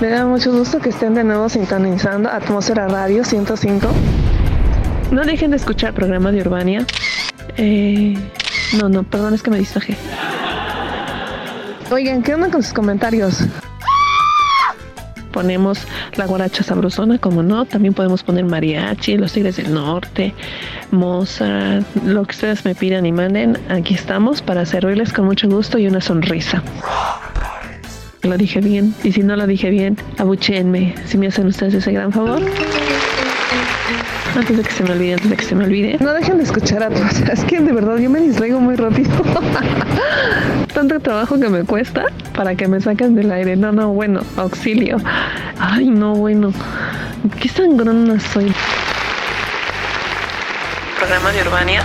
Me 0.00 0.08
da 0.08 0.24
mucho 0.24 0.50
gusto 0.50 0.78
que 0.78 0.88
estén 0.88 1.14
de 1.14 1.22
nuevo 1.22 1.50
sintonizando 1.50 2.30
Atmósfera 2.30 2.88
Radio 2.88 3.22
105. 3.22 3.86
No 5.10 5.22
dejen 5.24 5.50
de 5.50 5.58
escuchar 5.58 5.92
programa 5.92 6.32
de 6.32 6.40
Urbania. 6.40 6.86
Eh, 7.58 8.16
no, 8.80 8.88
no, 8.88 9.02
perdón, 9.02 9.34
es 9.34 9.42
que 9.42 9.50
me 9.50 9.58
distraje. 9.58 9.94
Oigan, 11.90 12.22
¿qué 12.22 12.32
onda 12.34 12.50
con 12.50 12.62
sus 12.62 12.72
comentarios? 12.72 13.44
Ponemos 15.32 15.86
la 16.14 16.24
guaracha 16.24 16.62
sabrosona, 16.62 17.18
como 17.18 17.42
no. 17.42 17.66
También 17.66 17.92
podemos 17.92 18.22
poner 18.22 18.46
mariachi, 18.46 19.18
los 19.18 19.34
tigres 19.34 19.56
del 19.56 19.74
norte, 19.74 20.32
Mozart, 20.92 21.84
lo 22.06 22.24
que 22.24 22.30
ustedes 22.30 22.64
me 22.64 22.74
pidan 22.74 23.04
y 23.04 23.12
manden. 23.12 23.58
Aquí 23.68 23.92
estamos 23.92 24.40
para 24.40 24.64
servirles 24.64 25.12
con 25.12 25.26
mucho 25.26 25.46
gusto 25.46 25.76
y 25.76 25.86
una 25.86 26.00
sonrisa. 26.00 26.62
Lo 28.22 28.36
dije 28.36 28.60
bien. 28.60 28.94
Y 29.02 29.12
si 29.12 29.22
no 29.22 29.34
lo 29.34 29.46
dije 29.46 29.70
bien, 29.70 29.96
abucheenme. 30.18 30.94
Si 31.06 31.16
me 31.16 31.28
hacen 31.28 31.46
ustedes 31.46 31.74
ese 31.74 31.92
gran 31.92 32.12
favor. 32.12 32.40
Antes 34.36 34.56
de 34.58 34.62
que 34.62 34.70
se 34.70 34.84
me 34.84 34.92
olvide, 34.92 35.14
antes 35.14 35.30
de 35.30 35.36
que 35.36 35.44
se 35.44 35.54
me 35.54 35.64
olvide. 35.64 35.96
No 36.00 36.12
dejen 36.12 36.36
de 36.36 36.44
escuchar 36.44 36.82
a 36.82 36.90
todos. 36.90 37.20
Es 37.32 37.44
que 37.44 37.60
de 37.60 37.72
verdad 37.72 37.96
yo 37.96 38.10
me 38.10 38.20
distraigo 38.20 38.60
muy 38.60 38.76
rápido. 38.76 39.10
Tanto 40.74 41.00
trabajo 41.00 41.40
que 41.40 41.48
me 41.48 41.64
cuesta 41.64 42.06
para 42.34 42.54
que 42.54 42.68
me 42.68 42.80
saquen 42.80 43.14
del 43.14 43.32
aire. 43.32 43.56
No, 43.56 43.72
no, 43.72 43.88
bueno, 43.92 44.20
auxilio. 44.36 44.98
Ay, 45.58 45.88
no, 45.88 46.14
bueno. 46.14 46.52
Qué 47.40 47.48
sangrona 47.48 48.20
soy. 48.20 48.52
Programa 50.98 51.32
de 51.32 51.42
Urbania. 51.42 51.82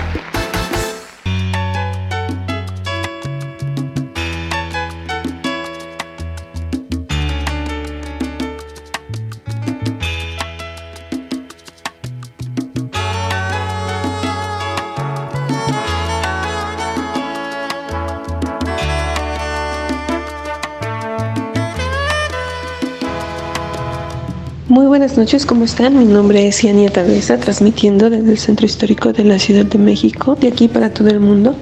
Buenas 25.06 25.20
noches, 25.20 25.46
¿cómo 25.46 25.66
están? 25.66 26.00
Mi 26.00 26.06
nombre 26.06 26.48
es 26.48 26.64
Yania 26.64 26.90
Tabeza, 26.90 27.38
transmitiendo 27.38 28.10
desde 28.10 28.32
el 28.32 28.40
Centro 28.40 28.66
Histórico 28.66 29.14
de 29.14 29.24
la 29.24 29.38
Ciudad 29.38 29.64
de 29.64 29.78
México, 29.78 30.36
de 30.36 30.48
aquí 30.48 30.68
para 30.68 30.90
todo 30.90 31.10
el 31.10 31.20
mundo. 31.20 31.56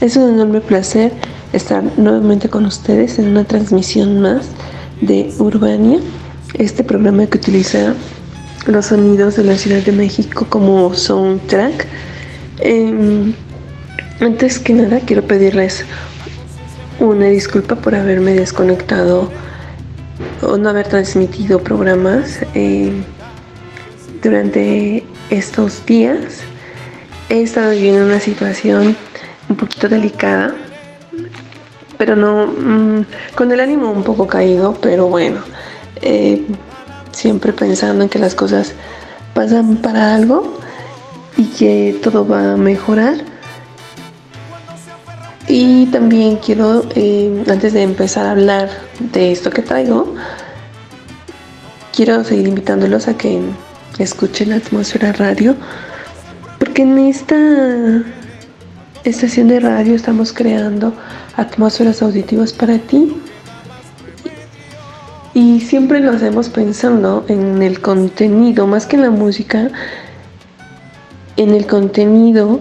Es 0.00 0.16
un 0.16 0.34
enorme 0.34 0.60
placer 0.60 1.10
estar 1.52 1.82
nuevamente 1.96 2.48
con 2.48 2.64
ustedes 2.64 3.18
en 3.18 3.26
una 3.26 3.42
transmisión 3.42 4.20
más 4.20 4.46
de 5.00 5.34
Urbania, 5.40 5.98
este 6.54 6.84
programa 6.84 7.26
que 7.26 7.38
utiliza 7.38 7.96
los 8.66 8.86
sonidos 8.86 9.34
de 9.34 9.42
la 9.42 9.56
Ciudad 9.56 9.82
de 9.82 9.90
México 9.90 10.46
como 10.48 10.94
soundtrack. 10.94 11.88
Eh, 12.60 13.34
antes 14.20 14.60
que 14.60 14.74
nada, 14.74 15.00
quiero 15.00 15.26
pedirles 15.26 15.84
una 17.00 17.26
disculpa 17.26 17.74
por 17.74 17.96
haberme 17.96 18.34
desconectado 18.34 19.28
no 20.42 20.68
haber 20.68 20.86
transmitido 20.88 21.60
programas 21.60 22.40
eh, 22.54 22.92
durante 24.22 25.04
estos 25.30 25.84
días. 25.86 26.40
He 27.28 27.42
estado 27.42 27.70
viviendo 27.70 28.04
una 28.04 28.20
situación 28.20 28.96
un 29.48 29.56
poquito 29.56 29.88
delicada, 29.88 30.54
pero 31.98 32.16
no 32.16 32.46
mm, 32.46 33.04
con 33.34 33.50
el 33.52 33.60
ánimo 33.60 33.90
un 33.90 34.04
poco 34.04 34.26
caído, 34.26 34.74
pero 34.80 35.08
bueno, 35.08 35.40
eh, 36.02 36.44
siempre 37.12 37.52
pensando 37.52 38.04
en 38.04 38.08
que 38.08 38.18
las 38.18 38.34
cosas 38.34 38.72
pasan 39.34 39.76
para 39.76 40.14
algo 40.14 40.58
y 41.36 41.44
que 41.46 41.98
todo 42.02 42.26
va 42.26 42.52
a 42.52 42.56
mejorar. 42.56 43.35
Y 45.48 45.86
también 45.86 46.36
quiero, 46.36 46.84
eh, 46.96 47.44
antes 47.48 47.72
de 47.72 47.82
empezar 47.82 48.26
a 48.26 48.32
hablar 48.32 48.68
de 49.12 49.30
esto 49.30 49.50
que 49.50 49.62
traigo, 49.62 50.14
quiero 51.94 52.24
seguir 52.24 52.48
invitándolos 52.48 53.06
a 53.06 53.16
que 53.16 53.40
escuchen 53.98 54.50
la 54.50 54.56
atmósfera 54.56 55.12
radio, 55.12 55.54
porque 56.58 56.82
en 56.82 56.98
esta 56.98 58.02
estación 59.04 59.46
de 59.46 59.60
radio 59.60 59.94
estamos 59.94 60.32
creando 60.32 60.92
atmósferas 61.36 62.02
auditivas 62.02 62.52
para 62.52 62.78
ti. 62.78 63.16
Y 65.32 65.60
siempre 65.60 66.00
lo 66.00 66.12
hacemos 66.12 66.48
pensando 66.48 67.24
en 67.28 67.62
el 67.62 67.80
contenido, 67.80 68.66
más 68.66 68.86
que 68.86 68.96
en 68.96 69.02
la 69.02 69.10
música, 69.10 69.70
en 71.36 71.50
el 71.50 71.66
contenido 71.66 72.60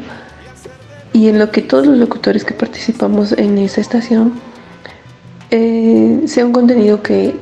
y 1.16 1.30
en 1.30 1.40
lo 1.40 1.50
que 1.50 1.62
todos 1.62 1.88
los 1.88 1.98
locutores 1.98 2.44
que 2.44 2.54
participamos 2.54 3.32
en 3.32 3.58
esa 3.58 3.80
estación 3.80 4.34
eh, 5.50 6.24
sea 6.26 6.46
un 6.46 6.52
contenido 6.52 7.02
que, 7.02 7.34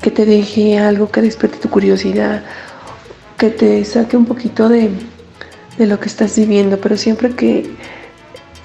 que, 0.00 0.12
te 0.12 0.24
deje 0.24 0.78
algo 0.78 1.10
que 1.10 1.20
despierte 1.20 1.58
tu 1.58 1.68
curiosidad, 1.68 2.44
que 3.36 3.50
te 3.50 3.84
saque 3.84 4.16
un 4.16 4.24
poquito 4.24 4.68
de, 4.68 4.90
de 5.78 5.86
lo 5.88 5.98
que 5.98 6.06
estás 6.06 6.36
viviendo, 6.36 6.78
pero 6.80 6.96
siempre 6.96 7.34
que 7.34 7.68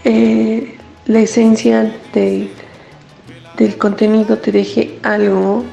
eh, 0.04 0.78
la 1.08 1.22
esencia 1.22 1.92
de, 2.14 2.52
del 3.58 3.76
contenido 3.80 4.38
te 4.38 4.52
deje 4.52 5.00
algo 5.02 5.64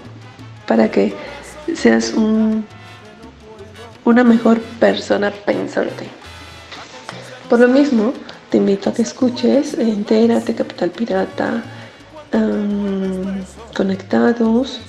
para 0.67 0.91
que 0.91 1.13
seas 1.75 2.15
un, 2.15 2.65
una 4.07 4.25
mejor 4.25 4.59
persona 4.81 5.31
pensante. 5.45 6.07
Por 7.51 7.61
lo 7.61 7.69
mismo, 7.69 8.15
te 8.51 8.59
invito 8.59 8.91
a 8.91 8.93
que 8.95 9.03
escuches 9.03 9.75
Entérate, 9.75 10.55
Capital 10.55 10.91
Pirata, 10.91 11.63
um, 12.33 13.41
Conectados, 13.77 14.81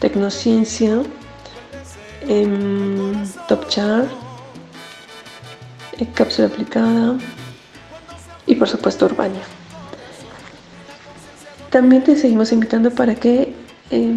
Tecnociencia, 0.00 1.02
um, 2.28 3.24
Top 3.46 3.68
Chart, 3.68 4.08
Cápsula 6.14 6.48
Aplicada 6.48 7.16
y 8.46 8.54
por 8.56 8.68
supuesto 8.68 9.06
Urbania. 9.06 9.42
También 11.70 12.02
te 12.02 12.16
seguimos 12.16 12.50
invitando 12.52 12.90
para 12.90 13.14
que 13.14 13.54
eh, 13.90 14.14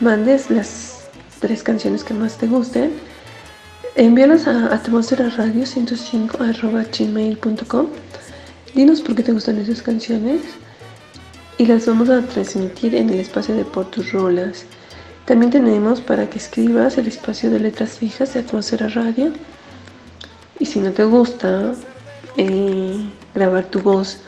mandes 0.00 0.50
las 0.50 1.08
tres 1.40 1.62
canciones 1.62 2.04
que 2.04 2.14
más 2.14 2.36
te 2.38 2.46
gusten. 2.46 2.92
Envíalas 3.94 4.46
a 4.46 4.72
atmósfera 4.72 5.28
radio 5.30 5.66
105 5.66 6.38
gmail.com 6.38 7.88
Dinos 8.74 9.02
por 9.02 9.14
qué 9.14 9.22
te 9.22 9.32
gustan 9.32 9.58
esas 9.58 9.82
canciones 9.82 10.40
y 11.58 11.66
las 11.66 11.86
vamos 11.86 12.08
a 12.08 12.22
transmitir 12.22 12.94
en 12.94 13.10
el 13.10 13.20
espacio 13.20 13.54
de 13.54 13.66
Por 13.66 13.90
tus 13.90 14.12
Rolas. 14.12 14.64
También 15.26 15.50
tenemos 15.50 16.00
para 16.00 16.28
que 16.30 16.38
escribas 16.38 16.96
el 16.96 17.06
espacio 17.06 17.50
de 17.50 17.60
letras 17.60 17.98
fijas 17.98 18.32
de 18.32 18.40
Atmósfera 18.40 18.88
Radio. 18.88 19.32
Y 20.58 20.64
si 20.64 20.80
no 20.80 20.90
te 20.92 21.04
gusta 21.04 21.74
eh, 22.38 22.96
grabar 23.34 23.66
tu 23.66 23.80
voz, 23.80 24.18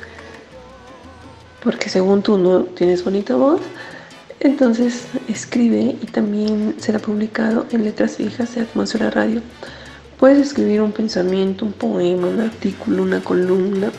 porque 1.62 1.88
según 1.88 2.22
tú 2.22 2.36
no 2.36 2.64
tienes 2.64 3.02
bonita 3.02 3.36
voz, 3.36 3.62
entonces 4.40 5.06
escribe 5.26 5.96
y 6.02 6.06
también 6.06 6.74
será 6.78 6.98
publicado 6.98 7.64
en 7.70 7.82
letras 7.82 8.16
fijas 8.16 8.54
de 8.54 8.60
Atmósfera 8.60 9.10
Radio. 9.10 9.40
Puedes 10.24 10.38
escribir 10.38 10.80
un 10.80 10.92
pensamiento, 10.92 11.66
un 11.66 11.74
poema, 11.74 12.28
un 12.28 12.40
artículo, 12.40 13.02
una 13.02 13.20
columna, 13.20 13.92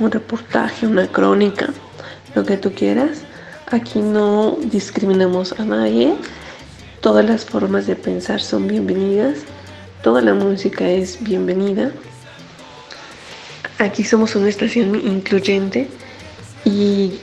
un 0.00 0.10
reportaje, 0.10 0.86
una 0.86 1.06
crónica, 1.06 1.70
lo 2.34 2.44
que 2.44 2.58
tú 2.58 2.74
quieras. 2.74 3.22
Aquí 3.70 4.00
no 4.00 4.58
discriminamos 4.64 5.58
a 5.58 5.64
nadie. 5.64 6.14
Todas 7.00 7.24
las 7.24 7.46
formas 7.46 7.86
de 7.86 7.96
pensar 7.96 8.42
son 8.42 8.68
bienvenidas. 8.68 9.38
Toda 10.02 10.20
la 10.20 10.34
música 10.34 10.86
es 10.86 11.22
bienvenida. 11.22 11.90
Aquí 13.78 14.04
somos 14.04 14.36
una 14.36 14.50
estación 14.50 14.94
incluyente 14.94 15.88
y 16.66 17.18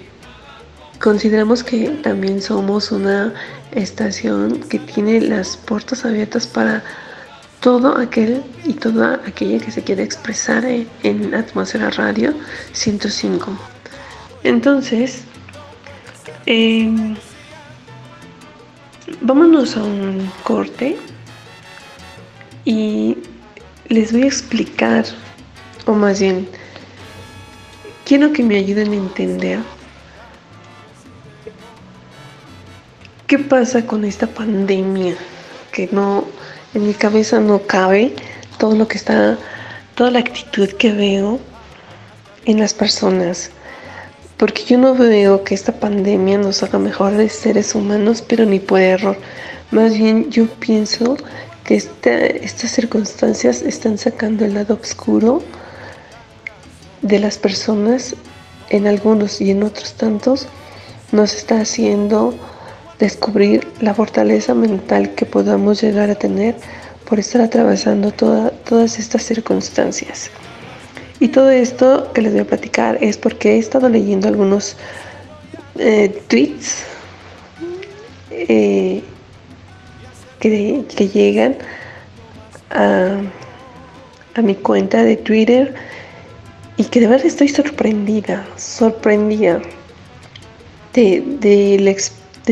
consideramos 1.00 1.64
que 1.64 1.90
también 2.02 2.42
somos 2.42 2.92
una 2.92 3.32
estación 3.74 4.62
que 4.62 4.80
tiene 4.80 5.22
las 5.22 5.56
puertas 5.56 6.04
abiertas 6.04 6.48
para 6.48 6.84
todo 7.60 7.98
aquel 7.98 8.44
y 8.66 8.74
toda 8.74 9.22
aquella 9.26 9.64
que 9.64 9.72
se 9.72 9.84
quiera 9.84 10.04
expresar 10.04 10.66
en, 10.66 11.34
Atmósfera 11.34 11.90
Radio 11.90 12.34
105. 12.74 13.52
Entonces, 14.44 15.24
em, 16.46 17.16
vámonos 19.22 19.76
a 19.76 19.84
un 19.84 20.32
corte 20.44 20.98
y 22.66 23.18
les 23.88 24.12
voy 24.12 24.24
a 24.24 24.28
explicar, 24.28 25.06
o 25.86 25.94
más 25.94 26.20
bien, 26.20 26.48
quiero 28.06 28.32
que 28.32 28.44
me 28.44 28.58
ayuden 28.58 28.94
a 28.94 28.96
entender 28.96 29.60
¿Qué 33.30 33.38
pasa 33.38 33.86
con 33.86 34.06
esta 34.06 34.26
pandemia? 34.26 35.16
Que 35.72 35.88
no, 35.92 36.26
en 36.74 36.88
mi 36.88 36.94
cabeza 36.94 37.40
no 37.40 37.62
cabe 37.64 38.14
todo 38.58 38.76
lo 38.76 38.88
que 38.88 38.98
está, 38.98 39.38
toda 39.96 40.12
la 40.12 40.20
actitud 40.20 40.70
que 40.70 40.92
veo 40.92 41.40
en 42.46 42.60
las 42.60 42.74
personas. 42.74 43.52
Porque 44.38 44.64
yo 44.64 44.78
no 44.78 44.96
veo 44.96 45.44
que 45.44 45.56
esta 45.56 45.80
pandemia 45.80 46.38
nos 46.38 46.64
haga 46.64 46.80
mejores 46.80 47.34
seres 47.34 47.76
humanos, 47.76 48.24
pero 48.26 48.46
ni 48.46 48.60
por 48.60 48.80
error. 48.80 49.18
Más 49.72 49.98
bien 49.98 50.30
yo 50.30 50.48
pienso 50.48 51.18
que 51.66 51.76
estas 51.76 52.72
circunstancias 52.72 53.62
están 53.62 53.98
sacando 53.98 54.46
el 54.46 54.54
lado 54.54 54.80
oscuro 54.82 55.44
de 57.02 57.20
las 57.20 57.38
personas 57.38 58.16
en 58.70 58.88
algunos 58.88 59.42
y 59.42 59.52
en 59.52 59.64
otros 59.64 59.94
tantos 59.94 60.48
nos 61.12 61.34
está 61.34 61.62
haciendo 61.62 62.34
descubrir 63.00 63.68
la 63.82 63.94
fortaleza 63.94 64.54
mental 64.54 65.16
que 65.16 65.26
podamos 65.26 65.82
llegar 65.82 66.10
a 66.10 66.16
tener 66.16 66.56
por 67.08 67.20
estar 67.20 67.42
atravesando 67.42 68.12
todas 68.12 69.00
estas 69.00 69.24
circunstancias. 69.24 70.30
Y 71.20 71.30
todo 71.30 71.50
esto 71.50 72.12
que 72.14 72.22
les 72.22 72.32
voy 72.32 72.42
a 72.42 72.46
platicar 72.46 72.98
es 73.02 73.18
porque 73.18 73.56
he 73.56 73.58
estado 73.58 73.90
leyendo 73.90 74.28
algunos 74.28 74.78
eh, 75.78 76.22
tweets 76.28 76.84
eh, 78.32 79.02
que, 80.40 81.10
llegan 81.14 81.58
a, 82.70 83.18
a 84.36 84.42
mi 84.42 84.56
cuenta 84.56 85.04
de 85.04 85.18
Twitter 85.18 85.74
y 86.78 86.86
que 86.86 87.02
de 87.02 87.08
verdad 87.08 87.26
estoy 87.26 87.50
sorprendida, 87.50 88.46
sorprendida 88.56 89.62
de, 90.94 91.22
de, 91.40 91.78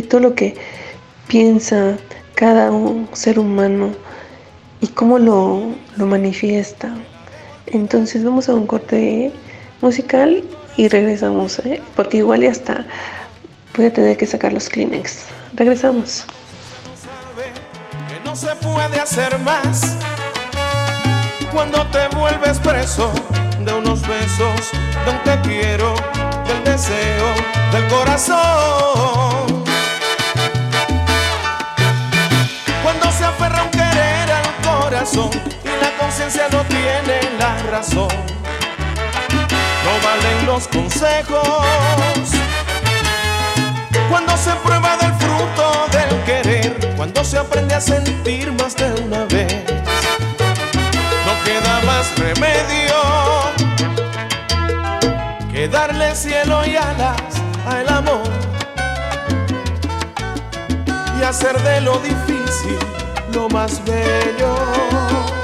todo 0.02 0.22
lo 0.22 0.36
que 0.36 0.56
piensa 1.28 1.98
cada 2.36 2.72
ser 3.14 3.40
humano 3.40 3.92
y 4.82 4.88
cómo 4.88 5.18
lo, 5.20 5.76
manifiesta. 5.98 6.94
Entonces 7.66 8.24
vamos 8.24 8.48
a 8.50 8.54
un 8.54 8.68
corte 8.68 9.32
musical 9.82 10.44
y 10.78 10.88
regresamos, 10.88 11.60
¿eh? 11.60 11.82
porque 11.96 12.18
igual 12.18 12.42
ya 12.42 12.52
está. 12.52 12.86
Voy 13.76 13.88
a 13.88 13.94
tener 13.94 14.18
que 14.18 14.26
sacar 14.26 14.54
los 14.54 14.70
Kleenex. 14.70 15.26
Regresamos. 15.54 16.26
no 18.24 18.36
se 18.36 18.56
puede 18.56 19.00
hacer 19.00 19.38
más 19.40 19.98
cuando 21.52 21.86
te 21.88 22.08
vuelves 22.16 22.60
preso 22.60 23.12
de 23.66 23.74
unos 23.74 24.02
besos, 24.08 24.72
de 25.06 25.12
un 25.12 25.24
te 25.24 25.50
quiero, 25.50 25.96
del 26.46 26.64
deseo, 26.64 27.26
del 27.72 27.88
corazón. 27.88 29.47
Y 34.98 35.82
la 35.82 35.98
conciencia 36.00 36.48
no 36.52 36.64
tiene 36.64 37.20
la 37.40 37.58
razón, 37.70 38.10
no 39.84 39.92
valen 40.04 40.46
los 40.46 40.68
consejos. 40.68 42.32
Cuando 44.10 44.36
se 44.38 44.52
prueba 44.64 44.98
del 44.98 45.14
fruto 45.14 45.86
del 45.92 46.24
querer, 46.24 46.94
cuando 46.96 47.24
se 47.24 47.38
aprende 47.38 47.76
a 47.76 47.82
sentir 47.82 48.52
más 48.54 48.76
de 48.76 48.92
una 49.04 49.26
vez, 49.26 49.64
no 51.26 51.44
queda 51.44 51.82
más 51.86 52.18
remedio 52.18 53.48
darle 55.68 56.16
cielo 56.16 56.66
y 56.66 56.76
alas 56.76 57.22
al 57.66 57.90
amor 57.90 58.30
y 61.20 61.24
hacer 61.24 61.58
de 61.62 61.82
lo 61.82 61.98
difícil 62.00 63.07
lo 63.34 63.48
más 63.50 63.82
bello. 63.86 65.37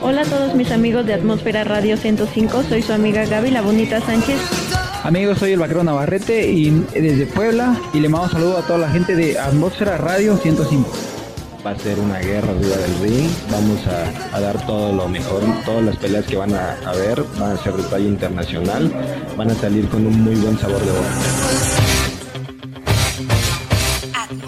Hola 0.00 0.22
a 0.22 0.24
todos 0.24 0.54
mis 0.54 0.72
amigos 0.72 1.06
de 1.06 1.14
Atmósfera 1.14 1.62
Radio 1.62 1.96
105, 1.96 2.64
soy 2.68 2.82
su 2.82 2.92
amiga 2.92 3.24
Gaby 3.24 3.52
La 3.52 3.62
Bonita 3.62 4.00
Sánchez. 4.00 4.36
Amigos, 5.04 5.38
soy 5.38 5.52
el 5.52 5.60
vaquero 5.60 5.84
Navarrete 5.84 6.50
y 6.50 6.70
desde 6.92 7.26
Puebla 7.26 7.76
y 7.92 8.00
le 8.00 8.08
mando 8.08 8.26
un 8.26 8.32
saludo 8.32 8.58
a 8.58 8.62
toda 8.62 8.80
la 8.80 8.90
gente 8.90 9.14
de 9.14 9.38
Atmósfera 9.38 9.98
Radio 9.98 10.36
105. 10.36 10.90
Va 11.64 11.70
a 11.70 11.78
ser 11.78 11.98
una 12.00 12.18
guerra 12.18 12.50
arriba 12.50 12.76
del 12.76 12.98
ring, 13.00 13.30
vamos 13.52 13.80
a, 13.86 14.40
dar 14.40 14.66
todo 14.66 14.92
lo 14.92 15.08
mejor, 15.08 15.42
todas 15.64 15.84
las 15.84 15.96
peleas 15.96 16.26
que 16.26 16.36
van 16.36 16.52
a, 16.54 16.92
ver 16.92 17.22
van 17.38 17.52
a 17.52 17.62
ser 17.62 17.74
de 17.74 17.84
talla 17.84 18.08
internacional, 18.08 18.92
van 19.36 19.50
a 19.50 19.54
salir 19.54 19.88
con 19.88 20.06
un 20.06 20.22
muy 20.22 20.34
buen 20.34 20.58
sabor 20.58 20.80
de 20.80 20.90
boca. 20.90 21.93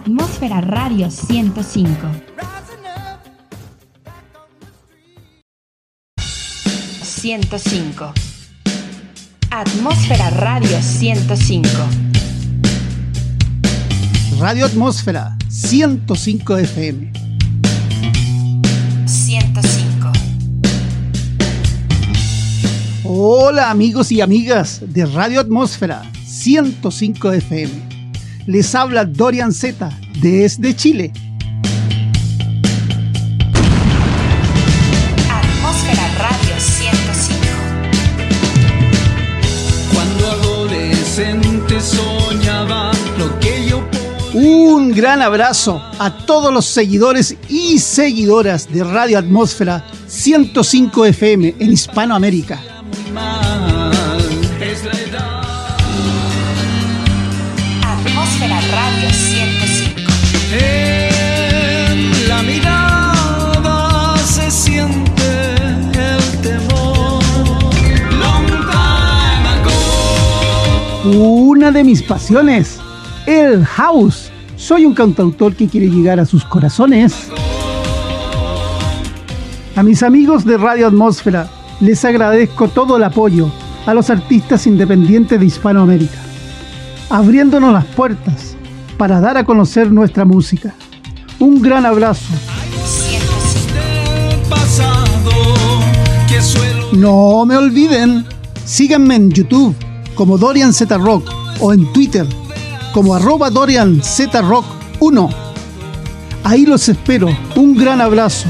Atmósfera 0.00 0.62
Radio 0.62 1.10
105. 1.10 1.94
105. 7.02 8.12
Atmósfera 9.50 10.30
Radio 10.30 10.80
105. 10.80 11.68
Radio 14.38 14.64
Atmósfera 14.64 15.36
105 15.50 16.56
FM. 16.56 17.12
105. 19.04 20.12
Hola 23.04 23.70
amigos 23.70 24.10
y 24.10 24.22
amigas 24.22 24.80
de 24.80 25.04
Radio 25.04 25.40
Atmósfera 25.40 26.10
105 26.24 27.32
FM. 27.32 27.89
Les 28.50 28.74
habla 28.74 29.04
Dorian 29.04 29.52
Z 29.52 29.88
desde 30.20 30.74
Chile. 30.74 31.12
Atmósfera 35.30 36.02
Radio 36.18 36.54
105. 36.58 37.38
Cuando 39.94 40.30
adolescente 40.32 41.80
soñaba 41.80 42.90
lo 43.18 43.38
que 43.38 43.68
yo 43.68 43.84
un 44.34 44.90
gran 44.96 45.22
abrazo 45.22 45.80
a 46.00 46.10
todos 46.26 46.52
los 46.52 46.66
seguidores 46.66 47.36
y 47.48 47.78
seguidoras 47.78 48.68
de 48.72 48.82
Radio 48.82 49.20
Atmósfera 49.20 49.84
105 50.08 51.06
FM 51.06 51.54
en 51.60 51.72
Hispanoamérica. 51.72 52.60
Una 71.60 71.72
de 71.72 71.84
mis 71.84 72.02
pasiones 72.02 72.80
el 73.26 73.66
House. 73.66 74.30
Soy 74.56 74.86
un 74.86 74.94
cantautor 74.94 75.54
que 75.54 75.68
quiere 75.68 75.90
llegar 75.90 76.18
a 76.18 76.24
sus 76.24 76.42
corazones. 76.42 77.28
A 79.76 79.82
mis 79.82 80.02
amigos 80.02 80.46
de 80.46 80.56
Radio 80.56 80.86
Atmósfera 80.86 81.50
les 81.80 82.02
agradezco 82.06 82.68
todo 82.68 82.96
el 82.96 83.04
apoyo 83.04 83.52
a 83.84 83.92
los 83.92 84.08
artistas 84.08 84.66
independientes 84.66 85.38
de 85.38 85.44
Hispanoamérica, 85.44 86.18
abriéndonos 87.10 87.74
las 87.74 87.84
puertas 87.84 88.56
para 88.96 89.20
dar 89.20 89.36
a 89.36 89.44
conocer 89.44 89.92
nuestra 89.92 90.24
música. 90.24 90.74
Un 91.38 91.60
gran 91.60 91.84
abrazo. 91.84 92.32
No 96.92 97.44
me 97.44 97.58
olviden, 97.58 98.24
síganme 98.64 99.16
en 99.16 99.30
YouTube 99.30 99.76
como 100.14 100.38
Dorian 100.38 100.72
Z 100.72 100.96
Rock 100.96 101.39
o 101.60 101.72
en 101.72 101.92
Twitter 101.92 102.26
como 102.92 103.14
arroba 103.14 103.50
Dorian 103.50 104.02
Z 104.02 104.40
Rock 104.42 104.64
1. 104.98 105.28
Ahí 106.44 106.66
los 106.66 106.88
espero. 106.88 107.28
Un 107.56 107.76
gran 107.76 108.00
abrazo. 108.00 108.48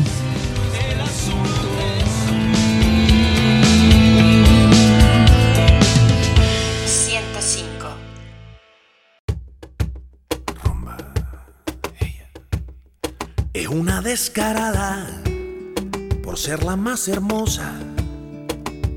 Es 13.53 13.67
una 13.67 14.01
descarada 14.01 15.07
por 16.23 16.39
ser 16.39 16.65
la 16.65 16.77
más 16.77 17.09
hermosa. 17.09 17.73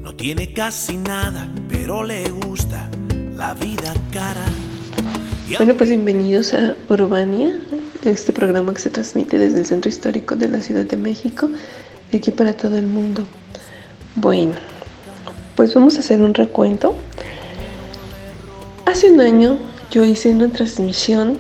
No 0.01 0.15
tiene 0.15 0.53
casi 0.53 0.95
nada, 0.95 1.51
pero 1.67 2.03
le 2.03 2.29
gusta 2.29 2.89
la 3.43 3.53
vida 3.55 3.93
cara. 4.13 4.45
Bueno, 5.57 5.73
pues 5.75 5.89
bienvenidos 5.89 6.53
a 6.53 6.77
Urbania, 6.87 7.59
este 8.05 8.31
programa 8.31 8.73
que 8.73 8.79
se 8.79 8.89
transmite 8.89 9.37
desde 9.37 9.59
el 9.59 9.65
Centro 9.65 9.89
Histórico 9.89 10.37
de 10.37 10.47
la 10.47 10.61
Ciudad 10.61 10.85
de 10.85 10.95
México, 10.95 11.49
aquí 12.13 12.31
para 12.31 12.53
todo 12.53 12.77
el 12.77 12.87
mundo. 12.87 13.27
Bueno, 14.15 14.53
pues 15.57 15.73
vamos 15.73 15.97
a 15.97 15.99
hacer 15.99 16.21
un 16.21 16.33
recuento. 16.33 16.95
Hace 18.85 19.11
un 19.11 19.19
año 19.19 19.57
yo 19.91 20.05
hice 20.05 20.29
una 20.29 20.47
transmisión 20.47 21.37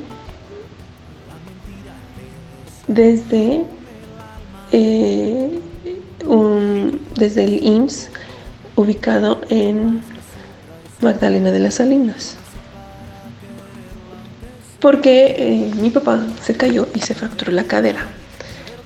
desde, 2.87 3.63
eh, 4.73 5.57
un, 6.25 6.99
desde 7.15 7.45
el 7.45 7.65
IMSS 7.65 8.09
ubicado 8.75 9.39
en 9.49 10.01
Magdalena 11.03 11.51
de 11.51 11.59
las 11.59 11.75
Salinas. 11.75 12.35
Porque 14.79 15.35
eh, 15.37 15.71
mi 15.75 15.89
papá 15.89 16.25
se 16.41 16.55
cayó 16.55 16.87
y 16.93 16.99
se 16.99 17.13
fracturó 17.13 17.51
la 17.51 17.63
cadera. 17.65 18.05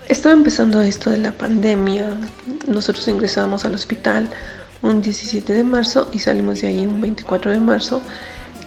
Estaba 0.09 0.33
empezando 0.33 0.81
esto 0.81 1.09
de 1.09 1.17
la 1.17 1.31
pandemia, 1.31 2.17
nosotros 2.67 3.07
ingresamos 3.07 3.65
al 3.65 3.75
hospital 3.75 4.29
un 4.81 5.01
17 5.01 5.53
de 5.53 5.63
marzo 5.63 6.09
y 6.13 6.19
salimos 6.19 6.62
de 6.62 6.67
ahí 6.67 6.86
un 6.86 7.01
24 7.01 7.51
de 7.51 7.59
marzo. 7.59 8.01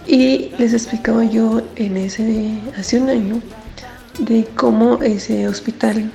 Y 0.07 0.51
les 0.57 0.73
explicaba 0.73 1.23
yo 1.23 1.61
en 1.75 1.97
ese 1.97 2.59
hace 2.77 2.99
un 2.99 3.09
año 3.09 3.41
de 4.19 4.45
cómo 4.55 5.01
ese 5.01 5.47
hospital 5.47 6.11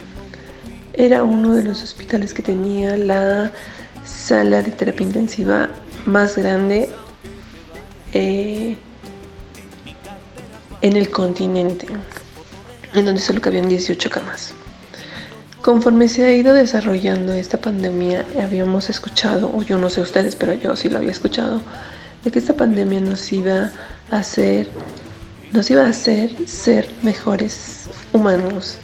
era 0.93 1.23
uno 1.23 1.55
de 1.55 1.63
los 1.63 1.83
hospitales 1.83 2.35
que 2.35 2.43
tenía 2.43 2.97
la 2.97 3.53
sala 4.05 4.63
de 4.63 4.71
terapia 4.71 5.07
intensiva 5.07 5.71
más 6.05 6.37
grande 6.37 6.89
eh, 8.19 8.77
en 10.81 10.97
el 10.97 11.11
continente, 11.11 11.87
en 12.95 13.05
donde 13.05 13.21
solo 13.21 13.43
cabían 13.43 13.69
18 13.69 14.09
camas. 14.09 14.55
Conforme 15.61 16.09
se 16.09 16.25
ha 16.25 16.33
ido 16.33 16.55
desarrollando 16.55 17.35
esta 17.35 17.59
pandemia, 17.59 18.25
habíamos 18.43 18.89
escuchado, 18.89 19.53
o 19.55 19.63
yo 19.63 19.77
no 19.77 19.91
sé 19.91 20.01
ustedes, 20.01 20.35
pero 20.35 20.55
yo 20.55 20.75
sí 20.77 20.89
lo 20.89 20.97
había 20.97 21.11
escuchado, 21.11 21.61
de 22.25 22.31
que 22.31 22.39
esta 22.39 22.55
pandemia 22.55 23.01
nos 23.01 23.31
iba 23.33 23.71
a 24.11 24.17
hacer, 24.17 24.69
nos 25.53 25.71
iba 25.71 25.83
a 25.83 25.89
hacer 25.91 26.31
ser 26.49 26.89
mejores 27.03 27.85
humanos. 28.15 28.79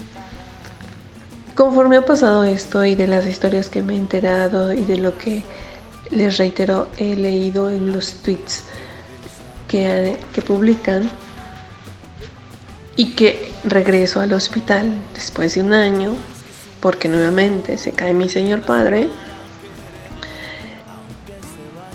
Conforme 1.55 1.97
ha 1.97 2.05
pasado 2.05 2.45
esto 2.45 2.85
y 2.85 2.97
de 2.97 3.07
las 3.07 3.27
historias 3.27 3.71
que 3.71 3.83
me 3.83 3.95
he 3.95 3.97
enterado 3.97 4.75
y 4.75 4.85
de 4.85 4.99
lo 4.99 5.17
que 5.17 5.43
les 6.11 6.37
reitero 6.37 6.89
he 6.99 7.17
leído 7.17 7.71
en 7.71 7.93
los 7.93 8.13
tweets 8.23 8.65
que, 9.73 10.43
publican, 10.47 11.09
y 12.95 13.13
que 13.15 13.51
regreso 13.65 14.21
al 14.21 14.35
hospital 14.35 14.93
después 15.15 15.55
de 15.55 15.63
un 15.63 15.73
año 15.73 16.15
porque 16.81 17.09
nuevamente 17.09 17.79
se 17.79 17.93
cae 17.93 18.13
mi 18.13 18.29
señor 18.29 18.61
padre. 18.63 19.09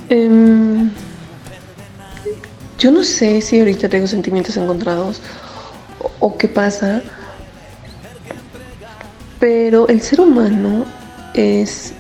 Em, 0.10 0.90
yo 2.80 2.92
no 2.92 3.04
sé 3.04 3.42
si 3.42 3.60
ahorita 3.60 3.90
tengo 3.90 4.08
sentimientos 4.08 4.58
encontrados 4.58 5.22
o, 6.20 6.36
qué 6.36 6.48
pasa, 6.48 7.04
pero 9.40 9.88
el 9.88 10.02
ser 10.02 10.22
humano 10.22 10.86
es 11.36 11.94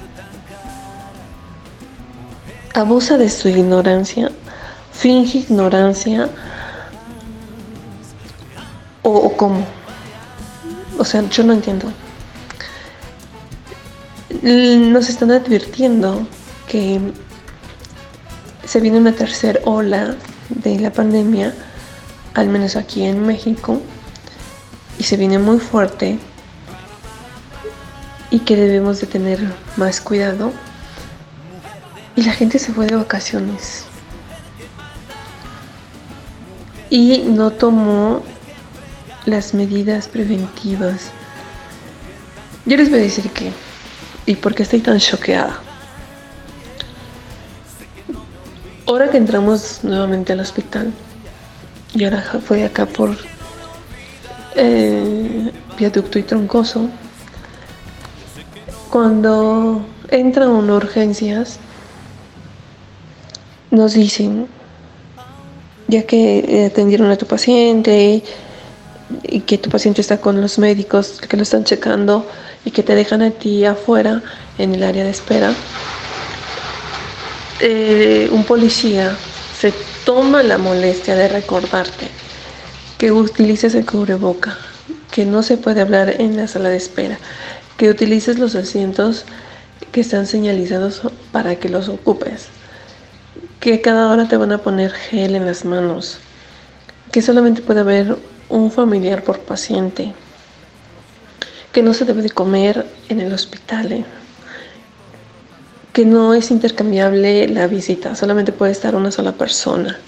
abusa 2.73 3.17
de 3.17 3.29
su 3.29 3.49
ignorancia 3.49 4.31
finge 4.97 5.39
ignorancia 5.39 6.29
o, 9.03 9.31
cómo. 9.37 9.65
O 10.97 11.05
sea, 11.05 11.21
yo 11.29 11.43
no 11.43 11.53
entiendo. 11.53 11.91
Nos 14.41 15.09
están 15.09 15.31
advirtiendo 15.31 16.27
que 16.67 16.99
se 18.65 18.79
viene 18.81 18.97
una 18.97 19.13
tercera 19.13 19.59
ola 19.63 20.15
de 20.49 20.79
la 20.79 20.91
pandemia, 20.91 21.53
al 22.33 22.49
menos 22.49 22.75
aquí 22.75 23.03
en 23.03 23.25
México, 23.25 23.81
y 24.99 25.03
se 25.03 25.15
viene 25.15 25.39
muy 25.39 25.59
fuerte 25.59 26.19
y 28.29 28.39
que 28.39 28.57
debemos 28.57 28.99
de 28.99 29.07
tener 29.07 29.39
más 29.77 30.01
cuidado. 30.01 30.51
Y 32.15 32.23
la 32.23 32.33
gente 32.33 32.59
se 32.59 32.73
fue 32.73 32.87
de 32.87 32.95
vacaciones 32.95 33.85
y 36.97 37.19
no 37.19 37.51
tomó 37.51 38.23
las 39.27 39.53
medidas 39.53 40.07
preventivas. 40.07 41.11
Yo 42.65 42.75
les 42.75 42.89
voy 42.89 42.97
a 42.97 43.01
decir 43.03 43.29
que, 43.29 43.51
y 44.25 44.33
por 44.33 44.55
qué 44.55 44.63
estoy 44.63 44.79
tan 44.79 44.97
choqueada. 44.97 45.61
Ahora 48.87 49.11
que 49.11 49.17
entramos 49.17 49.83
nuevamente 49.83 50.33
al 50.33 50.39
hospital, 50.39 50.91
y 51.93 52.03
ahora 52.03 52.23
fue 52.43 52.65
acá 52.65 52.87
por 52.87 53.15
eh, 54.55 55.51
viaducto 55.77 56.17
y 56.17 56.23
troncoso, 56.23 56.89
cuando 58.89 59.85
entran 60.09 60.49
a 60.49 60.73
urgencias, 60.73 61.59
nos 63.69 63.93
dicen, 63.93 64.47
ya 65.87 66.03
que 66.03 66.39
eh, 66.39 66.65
atendieron 66.65 67.09
a 67.11 67.17
tu 67.17 67.25
paciente 67.25 68.23
y 69.23 69.39
que 69.41 69.57
tu 69.57 69.69
paciente 69.69 70.01
está 70.01 70.19
con 70.19 70.41
los 70.41 70.59
médicos 70.59 71.21
que 71.21 71.37
lo 71.37 71.43
están 71.43 71.63
checando 71.63 72.27
y 72.65 72.71
que 72.71 72.83
te 72.83 72.95
dejan 72.95 73.21
a 73.21 73.31
ti 73.31 73.63
afuera 73.65 74.21
en 74.57 74.75
el 74.75 74.83
área 74.83 75.03
de 75.03 75.11
espera, 75.11 75.53
eh, 77.59 78.29
un 78.31 78.43
policía 78.43 79.15
se 79.57 79.73
toma 80.05 80.43
la 80.43 80.57
molestia 80.57 81.15
de 81.15 81.27
recordarte 81.27 82.09
que 82.97 83.11
utilices 83.11 83.75
el 83.75 83.85
cubreboca, 83.85 84.57
que 85.11 85.25
no 85.25 85.43
se 85.43 85.57
puede 85.57 85.81
hablar 85.81 86.19
en 86.19 86.35
la 86.35 86.47
sala 86.47 86.69
de 86.69 86.77
espera, 86.77 87.17
que 87.77 87.89
utilices 87.89 88.39
los 88.39 88.55
asientos 88.55 89.25
que 89.91 90.01
están 90.01 90.27
señalizados 90.27 91.01
para 91.31 91.55
que 91.55 91.69
los 91.69 91.89
ocupes, 91.89 92.47
que 93.67 93.81
cada 93.81 94.09
hora 94.09 94.29
te 94.29 94.37
van 94.37 94.53
a 94.53 94.59
poner 94.59 94.91
gel 94.91 95.35
en 95.35 95.45
las 95.45 95.65
manos, 95.65 96.19
que 97.11 97.21
solamente 97.21 97.61
puede 97.61 97.81
haber 97.81 98.15
un 98.47 98.71
familiar 98.71 99.25
por 99.25 99.39
paciente, 99.39 100.13
que 101.73 101.83
no 101.83 101.93
se 101.93 102.05
debe 102.05 102.21
de 102.21 102.29
comer 102.29 102.85
en 103.09 103.19
el 103.19 103.33
hospital, 103.33 103.91
¿eh? 103.91 104.05
que 105.91 106.05
no 106.05 106.33
es 106.33 106.49
intercambiable 106.49 107.45
la 107.49 107.67
visita, 107.67 108.15
solamente 108.15 108.53
puede 108.53 108.71
estar 108.71 108.95
una 108.95 109.11
sola 109.11 109.33
persona. 109.33 109.99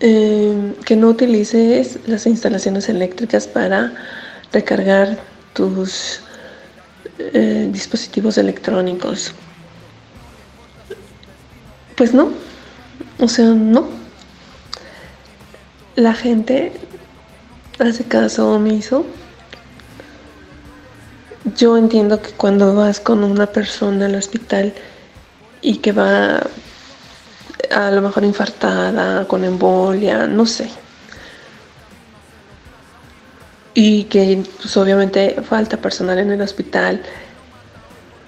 Eh, 0.00 0.72
que 0.86 0.96
no 0.96 1.10
utilices 1.10 1.98
las 2.06 2.26
instalaciones 2.26 2.88
eléctricas 2.88 3.46
para 3.46 3.92
recargar 4.50 5.18
tus 5.52 6.22
eh, 7.18 7.68
dispositivos 7.70 8.38
electrónicos. 8.38 9.34
Pues 11.96 12.12
no, 12.12 12.30
o 13.20 13.28
sea, 13.28 13.46
no. 13.46 13.88
La 15.94 16.12
gente 16.12 16.72
hace 17.78 18.04
caso 18.04 18.52
omiso. 18.52 19.06
Yo 21.56 21.76
entiendo 21.76 22.20
que 22.20 22.30
cuando 22.30 22.74
vas 22.74 23.00
con 23.00 23.22
una 23.22 23.46
persona 23.46 24.06
al 24.06 24.14
hospital 24.16 24.72
y 25.60 25.76
que 25.76 25.92
va 25.92 26.42
a 27.70 27.90
lo 27.90 28.02
mejor 28.02 28.24
infartada, 28.24 29.26
con 29.28 29.44
embolia, 29.44 30.26
no 30.26 30.46
sé. 30.46 30.68
Y 33.74 34.04
que 34.04 34.42
pues 34.60 34.76
obviamente 34.76 35.36
falta 35.48 35.76
personal 35.76 36.18
en 36.18 36.32
el 36.32 36.40
hospital 36.40 37.02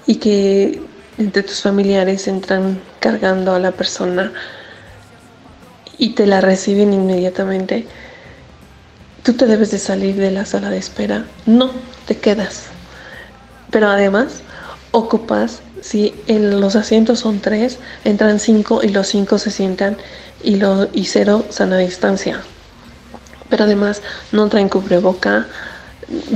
y 0.07 0.17
que 0.17 0.86
entre 1.19 1.43
tus 1.43 1.63
familiares 1.63 2.29
entran 2.29 2.81
cargando 3.01 3.55
a 3.55 3.59
la 3.59 3.73
persona 3.73 4.33
y 5.99 6.11
te 6.11 6.27
la 6.27 6.41
reciben 6.41 6.93
inmediatamente, 6.93 7.87
tú 9.23 9.33
te 9.33 9.47
debes 9.47 9.71
de 9.71 9.79
salir 9.79 10.17
de 10.17 10.31
la 10.31 10.45
sala 10.45 10.71
de 10.71 10.79
espera. 10.79 11.25
No, 11.47 11.71
te 12.07 12.17
quedas. 12.19 12.65
Pero 13.71 13.89
además, 13.89 14.43
ocupas, 14.91 15.61
si 15.81 16.15
en 16.27 16.61
los 16.61 16.77
asientos 16.77 17.21
son 17.21 17.41
tres, 17.41 17.79
entran 18.05 18.39
cinco 18.39 18.81
y 18.83 18.89
los 18.89 19.09
cinco 19.09 19.39
se 19.39 19.51
sientan 19.51 19.97
y, 20.43 20.57
lo, 20.57 20.89
y 20.93 21.07
cero 21.07 21.47
sana 21.51 21.79
distancia. 21.79 22.41
Pero 23.49 23.65
además 23.65 24.03
no 24.33 24.49
traen 24.49 24.69
cubreboca, 24.69 25.47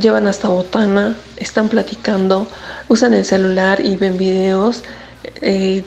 llevan 0.00 0.26
hasta 0.26 0.48
botana, 0.48 1.16
están 1.36 1.68
platicando, 1.68 2.48
usan 2.88 3.14
el 3.14 3.24
celular 3.24 3.84
y 3.84 3.96
ven 3.96 4.16
videos 4.16 4.82
eh, 5.40 5.84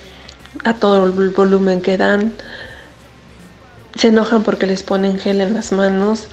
a 0.63 0.75
todo 0.75 1.05
el 1.05 1.29
volumen 1.31 1.81
que 1.81 1.97
dan. 1.97 2.33
Se 3.95 4.07
enojan 4.07 4.43
porque 4.43 4.65
les 4.65 4.83
ponen 4.83 5.19
gel 5.19 5.41
en 5.41 5.53
las 5.53 5.71
manos, 5.71 6.27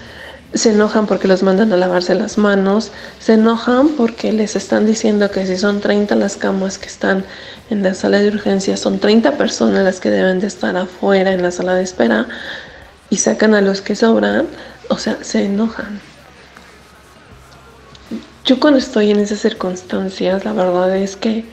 se 0.54 0.70
enojan 0.70 1.06
porque 1.06 1.28
los 1.28 1.42
mandan 1.42 1.72
a 1.72 1.76
lavarse 1.76 2.14
las 2.14 2.38
manos, 2.38 2.90
se 3.18 3.34
enojan 3.34 3.90
porque 3.90 4.32
les 4.32 4.56
están 4.56 4.86
diciendo 4.86 5.30
que 5.30 5.46
si 5.46 5.56
son 5.56 5.80
30 5.80 6.14
las 6.16 6.36
camas 6.36 6.78
que 6.78 6.86
están 6.86 7.24
en 7.68 7.82
la 7.82 7.94
sala 7.94 8.18
de 8.18 8.28
urgencias, 8.28 8.80
son 8.80 8.98
30 8.98 9.36
personas 9.36 9.84
las 9.84 10.00
que 10.00 10.10
deben 10.10 10.40
de 10.40 10.46
estar 10.46 10.76
afuera 10.76 11.32
en 11.32 11.42
la 11.42 11.50
sala 11.50 11.74
de 11.74 11.82
espera 11.82 12.26
y 13.10 13.18
sacan 13.18 13.54
a 13.54 13.60
los 13.60 13.80
que 13.80 13.94
sobran, 13.94 14.46
o 14.88 14.98
sea, 14.98 15.18
se 15.22 15.44
enojan. 15.44 16.09
Yo 18.50 18.58
cuando 18.58 18.80
estoy 18.80 19.12
en 19.12 19.20
esas 19.20 19.38
circunstancias, 19.38 20.44
la 20.44 20.52
verdad 20.52 20.96
es 20.96 21.14
que 21.14 21.44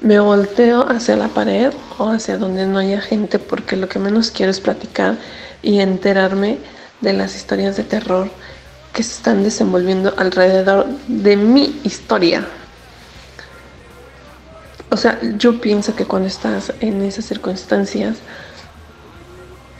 me 0.00 0.18
volteo 0.18 0.84
hacia 0.90 1.14
la 1.14 1.28
pared 1.28 1.72
o 1.96 2.08
hacia 2.08 2.38
donde 2.38 2.66
no 2.66 2.80
haya 2.80 3.00
gente 3.00 3.38
porque 3.38 3.76
lo 3.76 3.88
que 3.88 4.00
menos 4.00 4.32
quiero 4.32 4.50
es 4.50 4.58
platicar 4.58 5.16
y 5.62 5.78
enterarme 5.78 6.58
de 7.00 7.12
las 7.12 7.36
historias 7.36 7.76
de 7.76 7.84
terror 7.84 8.28
que 8.92 9.04
se 9.04 9.12
están 9.12 9.44
desenvolviendo 9.44 10.12
alrededor 10.16 10.86
de 11.06 11.36
mi 11.36 11.80
historia. 11.84 12.44
O 14.90 14.96
sea, 14.96 15.20
yo 15.38 15.60
pienso 15.60 15.94
que 15.94 16.04
cuando 16.04 16.26
estás 16.26 16.72
en 16.80 17.00
esas 17.02 17.26
circunstancias, 17.26 18.16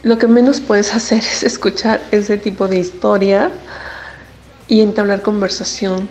lo 0.04 0.18
que 0.18 0.28
menos 0.28 0.60
puedes 0.60 0.94
hacer 0.94 1.18
es 1.32 1.42
escuchar 1.42 2.00
ese 2.12 2.38
tipo 2.38 2.68
de 2.68 2.78
historia 2.78 3.50
y 4.68 4.82
entablar 4.82 5.20
conversación 5.20 6.08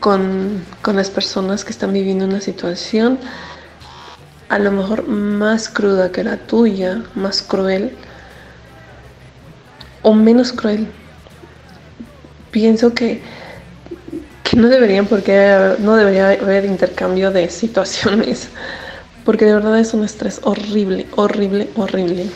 con, 0.00 0.64
con 0.82 0.96
las 0.96 1.10
personas 1.10 1.64
que 1.64 1.70
están 1.70 1.92
viviendo 1.92 2.24
una 2.24 2.40
situación 2.40 3.18
a 4.48 4.58
lo 4.58 4.70
mejor 4.70 5.08
más 5.08 5.68
cruda 5.68 6.12
que 6.12 6.22
la 6.22 6.36
tuya, 6.36 7.02
más 7.14 7.42
cruel 7.42 7.96
o 10.02 10.14
menos 10.14 10.52
cruel. 10.52 10.86
Pienso 12.50 12.94
que, 12.94 13.22
que 14.42 14.56
no 14.56 14.68
deberían 14.68 15.06
porque 15.06 15.74
no 15.80 15.96
debería 15.96 16.30
haber 16.30 16.66
intercambio 16.66 17.30
de 17.30 17.48
situaciones, 17.50 18.48
porque 19.24 19.46
de 19.46 19.54
verdad 19.54 19.78
es 19.80 19.94
un 19.94 20.04
estrés 20.04 20.40
horrible, 20.44 21.06
horrible, 21.16 21.68
horrible. 21.74 22.26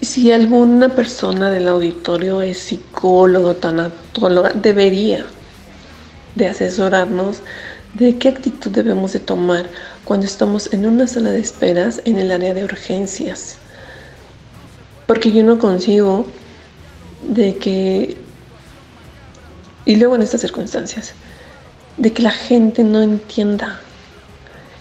Si 0.00 0.30
alguna 0.30 0.90
persona 0.90 1.50
del 1.50 1.66
auditorio 1.66 2.40
es 2.40 2.58
psicólogo, 2.58 3.56
tanatóloga, 3.56 4.52
debería 4.54 5.26
de 6.38 6.46
asesorarnos 6.46 7.42
de 7.94 8.16
qué 8.16 8.28
actitud 8.28 8.70
debemos 8.70 9.12
de 9.12 9.18
tomar 9.18 9.66
cuando 10.04 10.24
estamos 10.24 10.72
en 10.72 10.86
una 10.86 11.06
sala 11.06 11.30
de 11.30 11.40
esperas 11.40 12.00
en 12.04 12.18
el 12.18 12.30
área 12.30 12.54
de 12.54 12.64
urgencias. 12.64 13.56
Porque 15.06 15.32
yo 15.32 15.42
no 15.42 15.58
consigo 15.58 16.26
de 17.22 17.56
que, 17.56 18.16
y 19.84 19.96
luego 19.96 20.14
en 20.14 20.22
estas 20.22 20.40
circunstancias, 20.40 21.12
de 21.96 22.12
que 22.12 22.22
la 22.22 22.30
gente 22.30 22.84
no 22.84 23.02
entienda 23.02 23.80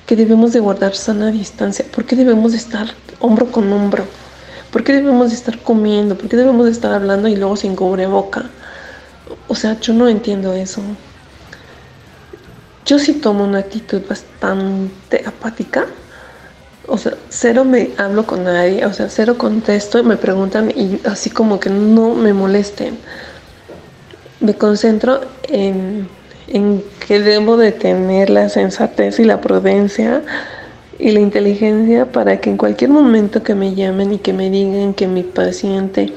que 0.06 0.15
debemos 0.15 0.54
de 0.54 0.60
guardar 0.60 0.96
sana 0.96 1.32
distancia, 1.32 1.86
por 1.91 2.06
qué 2.06 2.15
debemos 2.15 2.52
de 2.52 2.60
estar 2.60 2.88
hombro 3.20 3.52
con 3.52 3.72
hombro, 3.74 4.06
por 4.72 4.84
qué 4.84 4.93
debemos 4.93 5.30
de 5.30 5.36
estar 5.36 5.60
comiendo, 5.60 6.17
por 6.17 6.30
qué 6.30 6.38
debemos 6.38 6.65
de 6.65 6.72
estar 6.72 6.93
hablando 6.93 7.28
y 7.28 7.36
luego 7.36 7.56
sin 7.56 7.76
cubreboca. 7.76 8.46
O 9.48 9.56
sea, 9.56 9.80
yo 9.80 9.93
no 9.93 10.08
entiendo 10.08 10.54
eso. 10.54 10.82
Yo 12.88 13.00
sí 13.00 13.13
tomo 13.15 13.43
una 13.43 13.60
actitud 13.60 14.02
bastante 14.10 15.21
apática. 15.26 15.86
O 16.88 16.97
sea, 16.97 17.15
cero 17.30 17.65
me 17.65 17.91
hablo 17.97 18.26
con 18.26 18.45
nadie, 18.45 18.86
o 18.86 18.93
sea, 18.93 19.10
cero 19.10 19.38
contesto, 19.38 20.02
me 20.06 20.15
preguntan 20.15 20.71
y 20.71 21.02
así 21.06 21.30
como 21.30 21.60
que 21.60 21.69
no 21.69 22.15
me 22.15 22.32
molesten. 22.32 22.97
Me 24.39 24.54
concentro 24.54 25.19
en, 25.50 26.08
en 26.47 26.82
que 27.06 27.19
debo 27.19 27.58
de 27.58 27.73
tener 27.73 28.30
la 28.30 28.47
sensatez 28.47 29.19
y 29.19 29.26
la 29.26 29.41
prudencia 29.41 30.21
y 30.97 31.12
la 31.12 31.19
inteligencia 31.19 32.10
para 32.10 32.39
que 32.39 32.52
en 32.52 32.58
cualquier 32.58 32.89
momento 32.91 33.43
que 33.43 33.54
me 33.54 33.76
llamen 33.76 34.13
y 34.13 34.19
que 34.19 34.32
me 34.32 34.50
digan 34.50 34.93
que 34.93 35.08
mi 35.08 35.23
paciente 35.23 36.13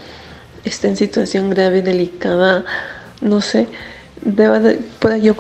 está 0.64 0.86
en 0.86 0.96
situación 0.96 1.50
grave, 1.50 1.82
delicada, 1.82 2.64
no 3.20 3.40
sé, 3.40 3.66
deba 4.22 4.60
de- 4.60 4.76
pueda 5.00 5.18
yo 5.18 5.34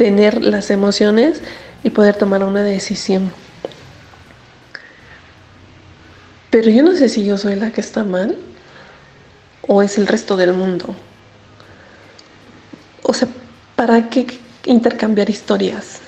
contener 0.00 0.42
las 0.42 0.70
emociones 0.70 1.42
y 1.84 1.90
poder 1.90 2.16
tomar 2.16 2.42
una 2.42 2.62
decisión. 2.62 3.30
Pero 6.48 6.70
yo 6.70 6.82
no 6.82 6.96
sé 6.96 7.10
si 7.10 7.22
yo 7.22 7.36
soy 7.36 7.56
la 7.56 7.70
que 7.70 7.82
está 7.82 8.02
mal 8.02 8.38
o 9.68 9.82
es 9.82 9.98
el 9.98 10.06
resto 10.06 10.38
del 10.38 10.54
mundo. 10.54 10.94
O 13.02 13.12
sea, 13.12 13.28
¿para 13.76 14.08
qué 14.08 14.26
intercambiar 14.64 15.28
historias? 15.28 15.98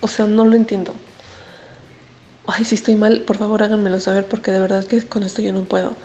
O 0.00 0.06
sea, 0.06 0.26
no 0.26 0.44
lo 0.44 0.54
entiendo. 0.54 0.94
Ay, 2.46 2.64
si 2.64 2.76
estoy 2.76 2.94
mal, 2.94 3.22
por 3.22 3.38
favor 3.38 3.64
háganmelo 3.64 3.98
saber 3.98 4.26
porque 4.26 4.52
de 4.52 4.60
verdad 4.60 4.84
que 4.84 5.04
con 5.04 5.24
esto 5.24 5.42
yo 5.42 5.52
no 5.52 5.64
puedo. 5.64 5.96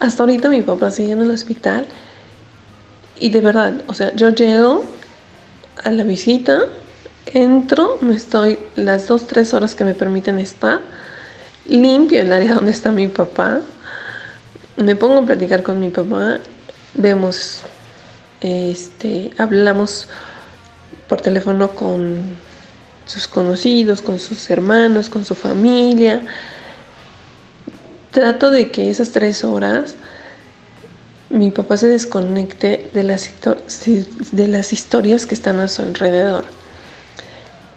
Hasta 0.00 0.24
ahorita 0.24 0.48
mi 0.48 0.62
papá 0.62 0.90
sigue 0.90 1.12
en 1.12 1.20
el 1.20 1.30
hospital 1.30 1.86
y 3.20 3.30
de 3.30 3.40
verdad, 3.40 3.82
o 3.86 3.94
sea, 3.94 4.12
yo 4.16 4.30
llego 4.30 4.96
a 5.82 5.90
la 5.90 6.04
visita, 6.04 6.66
entro, 7.26 7.98
me 8.00 8.14
estoy 8.14 8.58
las 8.76 9.08
dos, 9.08 9.26
tres 9.26 9.54
horas 9.54 9.74
que 9.74 9.84
me 9.84 9.94
permiten 9.94 10.38
estar, 10.38 10.80
limpio 11.66 12.20
el 12.20 12.32
área 12.32 12.54
donde 12.56 12.70
está 12.70 12.92
mi 12.92 13.08
papá, 13.08 13.60
me 14.76 14.96
pongo 14.96 15.18
a 15.18 15.26
platicar 15.26 15.62
con 15.62 15.80
mi 15.80 15.90
papá, 15.90 16.38
vemos, 16.94 17.62
este, 18.40 19.30
hablamos 19.38 20.08
por 21.08 21.20
teléfono 21.20 21.70
con 21.70 22.36
sus 23.06 23.28
conocidos, 23.28 24.02
con 24.02 24.18
sus 24.18 24.50
hermanos, 24.50 25.08
con 25.08 25.24
su 25.24 25.34
familia. 25.34 26.22
Trato 28.10 28.50
de 28.50 28.70
que 28.70 28.90
esas 28.90 29.12
tres 29.12 29.44
horas 29.44 29.94
mi 31.30 31.50
papá 31.50 31.76
se 31.76 31.88
desconecte 31.88 32.90
de 32.94 33.02
las, 33.02 33.30
de 34.32 34.48
las 34.48 34.72
historias 34.72 35.26
que 35.26 35.34
están 35.34 35.58
a 35.58 35.68
su 35.68 35.82
alrededor. 35.82 36.44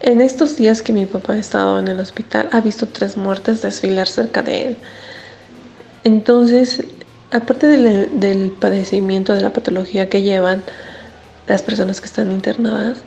En 0.00 0.20
estos 0.20 0.56
días 0.56 0.82
que 0.82 0.92
mi 0.92 1.06
papá 1.06 1.34
ha 1.34 1.38
estado 1.38 1.78
en 1.78 1.88
el 1.88 2.00
hospital, 2.00 2.48
ha 2.52 2.60
visto 2.60 2.86
tres 2.86 3.16
muertes 3.16 3.60
desfilar 3.62 4.08
cerca 4.08 4.42
de 4.42 4.68
él. 4.68 4.76
Entonces, 6.04 6.82
aparte 7.30 7.66
del, 7.66 8.18
del 8.18 8.50
padecimiento, 8.52 9.34
de 9.34 9.42
la 9.42 9.52
patología 9.52 10.08
que 10.08 10.22
llevan 10.22 10.62
las 11.46 11.62
personas 11.62 12.00
que 12.00 12.06
están 12.06 12.30
internadas, 12.30 12.98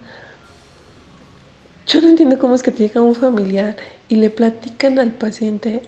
yo 1.88 2.02
no 2.02 2.10
entiendo 2.10 2.38
cómo 2.38 2.56
es 2.56 2.64
que 2.64 2.72
llega 2.72 3.02
un 3.02 3.16
familiar 3.16 3.76
y 4.08 4.16
le 4.16 4.30
platican 4.30 5.00
al 5.00 5.12
paciente 5.12 5.82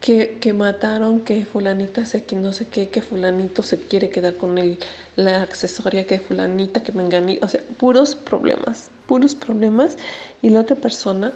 que, 0.00 0.38
que 0.38 0.52
mataron, 0.52 1.20
que 1.20 1.44
fulanita 1.44 2.06
se 2.06 2.24
que 2.24 2.36
no 2.36 2.52
sé 2.52 2.68
qué, 2.68 2.88
que 2.88 3.02
fulanito 3.02 3.62
se 3.62 3.78
quiere 3.78 4.10
quedar 4.10 4.36
con 4.36 4.58
el, 4.58 4.78
la 5.16 5.42
accesoria, 5.42 6.06
que 6.06 6.20
fulanita, 6.20 6.82
que 6.82 6.92
menganita, 6.92 7.44
o 7.44 7.48
sea, 7.48 7.62
puros 7.78 8.14
problemas, 8.14 8.90
puros 9.06 9.34
problemas 9.34 9.96
y 10.42 10.50
la 10.50 10.60
otra 10.60 10.76
persona 10.76 11.32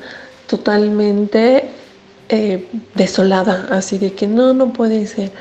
totalmente 0.46 1.70
eh, 2.28 2.68
desolada, 2.94 3.66
así 3.70 3.98
de 3.98 4.12
que 4.12 4.26
no, 4.26 4.54
no 4.54 4.72
puede 4.72 5.06
ser. 5.06 5.32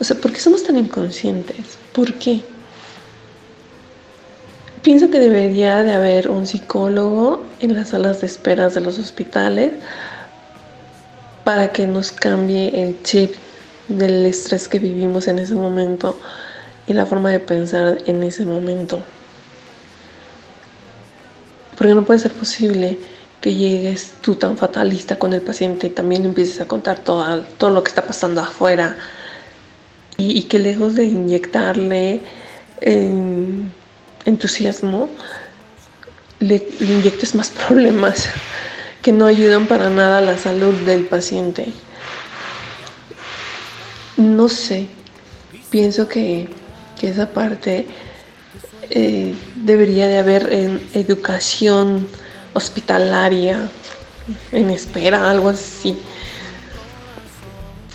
O 0.00 0.04
sea, 0.04 0.16
¿por 0.16 0.32
qué 0.32 0.40
somos 0.40 0.62
tan 0.62 0.76
inconscientes? 0.76 1.78
¿Por 1.92 2.14
qué? 2.14 2.42
Pienso 4.82 5.10
que 5.10 5.18
debería 5.18 5.82
de 5.82 5.92
haber 5.92 6.30
un 6.30 6.46
psicólogo 6.46 7.44
en 7.60 7.74
las 7.74 7.88
salas 7.88 8.20
de 8.20 8.28
esperas 8.28 8.74
de 8.74 8.80
los 8.80 8.98
hospitales 8.98 9.72
para 11.46 11.70
que 11.70 11.86
nos 11.86 12.10
cambie 12.10 12.72
el 12.74 13.00
chip 13.04 13.36
del 13.86 14.26
estrés 14.26 14.66
que 14.66 14.80
vivimos 14.80 15.28
en 15.28 15.38
ese 15.38 15.54
momento 15.54 16.18
y 16.88 16.92
la 16.92 17.06
forma 17.06 17.30
de 17.30 17.38
pensar 17.38 17.98
en 18.06 18.24
ese 18.24 18.44
momento. 18.44 19.00
Porque 21.78 21.94
no 21.94 22.04
puede 22.04 22.18
ser 22.18 22.32
posible 22.32 22.98
que 23.40 23.54
llegues 23.54 24.14
tú 24.22 24.34
tan 24.34 24.56
fatalista 24.56 25.20
con 25.20 25.34
el 25.34 25.40
paciente 25.40 25.86
y 25.86 25.90
también 25.90 26.24
empieces 26.24 26.60
a 26.60 26.66
contar 26.66 26.98
todo, 26.98 27.42
todo 27.58 27.70
lo 27.70 27.84
que 27.84 27.90
está 27.90 28.04
pasando 28.04 28.40
afuera 28.40 28.96
y, 30.16 30.42
que 30.48 30.58
lejos 30.58 30.96
de 30.96 31.04
inyectarle 31.04 32.22
eh, 32.80 33.10
entusiasmo, 34.24 35.08
le 36.40 36.56
inyectes 36.80 37.36
más 37.36 37.50
problemas 37.68 38.30
que 39.06 39.12
no 39.12 39.26
ayudan 39.26 39.68
para 39.68 39.88
nada 39.88 40.18
a 40.18 40.20
la 40.20 40.36
salud 40.36 40.74
del 40.80 41.04
paciente. 41.04 41.72
No 44.16 44.48
sé, 44.48 44.88
pienso 45.70 46.08
que, 46.08 46.48
que 46.98 47.10
esa 47.10 47.28
parte 47.28 47.86
eh, 48.90 49.32
debería 49.54 50.08
de 50.08 50.18
haber 50.18 50.52
en 50.52 50.84
educación 50.92 52.08
hospitalaria, 52.52 53.70
en 54.50 54.70
espera, 54.70 55.30
algo 55.30 55.50
así. 55.50 55.96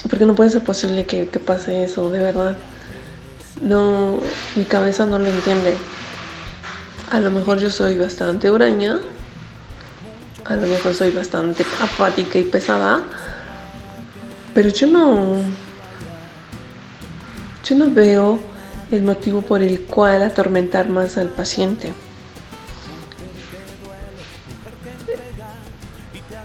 Porque 0.10 0.26
no 0.26 0.34
puede 0.34 0.52
ser 0.52 0.63
posible 0.63 1.06
que, 1.06 1.28
que 1.28 1.39
pase 1.39 1.84
eso, 1.84 2.10
de 2.10 2.19
verdad. 2.19 2.56
No, 3.62 4.21
mi 4.56 4.63
cabeza 4.63 5.06
no 5.06 5.19
lo 5.19 5.28
entiende. 5.28 5.76
A 7.12 7.19
lo 7.19 7.32
mejor 7.32 7.60
yo 7.60 7.69
soy 7.69 7.97
bastante 7.97 8.50
huraña, 8.50 9.02
a 10.45 10.56
lo 10.56 10.67
mejor 10.67 10.93
soy 10.93 11.12
bastante 11.12 11.65
apática 11.80 12.39
y 12.39 12.43
pesada, 12.43 13.04
pero 14.54 14.69
yo 14.69 14.88
no, 14.88 15.38
yo 17.63 17.75
no 17.75 17.89
veo 17.91 18.39
el 18.91 19.04
motivo 19.04 19.41
por 19.41 19.62
el 19.62 19.82
cual 19.82 20.23
atormentar 20.23 20.89
más 20.89 21.17
al 21.17 21.30
paciente. 21.30 21.93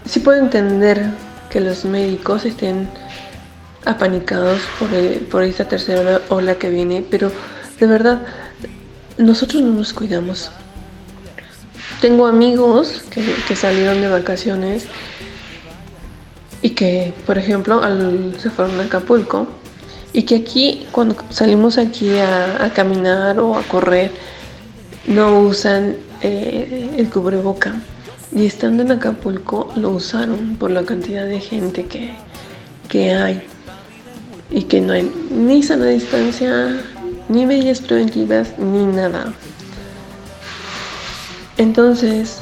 Sí 0.05 0.19
puedo 0.21 0.39
entender 0.39 1.09
que 1.49 1.59
los 1.59 1.83
médicos 1.83 2.45
estén 2.45 2.89
apanicados 3.83 4.61
por, 4.79 4.89
por 5.29 5.43
esta 5.43 5.65
tercera 5.65 6.21
ola 6.29 6.55
que 6.55 6.69
viene, 6.69 7.05
pero 7.09 7.31
de 7.79 7.87
verdad, 7.87 8.21
nosotros 9.17 9.61
no 9.61 9.73
nos 9.73 9.93
cuidamos. 9.93 10.51
Tengo 12.01 12.27
amigos 12.27 13.03
que, 13.09 13.23
que 13.47 13.55
salieron 13.55 14.01
de 14.01 14.09
vacaciones 14.09 14.85
y 16.61 16.71
que, 16.71 17.13
por 17.25 17.37
ejemplo, 17.37 17.81
se 18.39 18.49
fueron 18.49 18.79
a 18.79 18.83
Acapulco 18.83 19.47
y 20.13 20.23
que 20.23 20.35
aquí, 20.35 20.87
cuando 20.91 21.15
salimos 21.29 21.77
aquí 21.77 22.17
a, 22.17 22.65
a 22.65 22.73
caminar 22.73 23.39
o 23.39 23.57
a 23.57 23.63
correr, 23.63 24.11
no 25.05 25.39
usan 25.39 25.95
eh, 26.21 26.89
el 26.97 27.09
cubreboca. 27.09 27.75
Y 28.31 28.45
estando 28.45 28.83
en 28.83 28.91
Acapulco 28.91 29.71
lo 29.75 29.91
usaron 29.91 30.57
por 30.57 30.71
la 30.71 30.83
cantidad 30.83 31.25
de 31.25 31.39
gente 31.39 31.85
que, 31.85 32.11
que 32.89 33.13
hay 33.13 33.41
y 34.49 34.63
que 34.63 34.81
no 34.81 34.93
hay 34.93 35.11
ni 35.29 35.63
sana 35.63 35.85
distancia, 35.85 36.81
ni 37.29 37.45
medidas 37.45 37.81
preventivas, 37.81 38.57
ni 38.57 38.85
nada. 38.85 39.33
Entonces, 41.57 42.39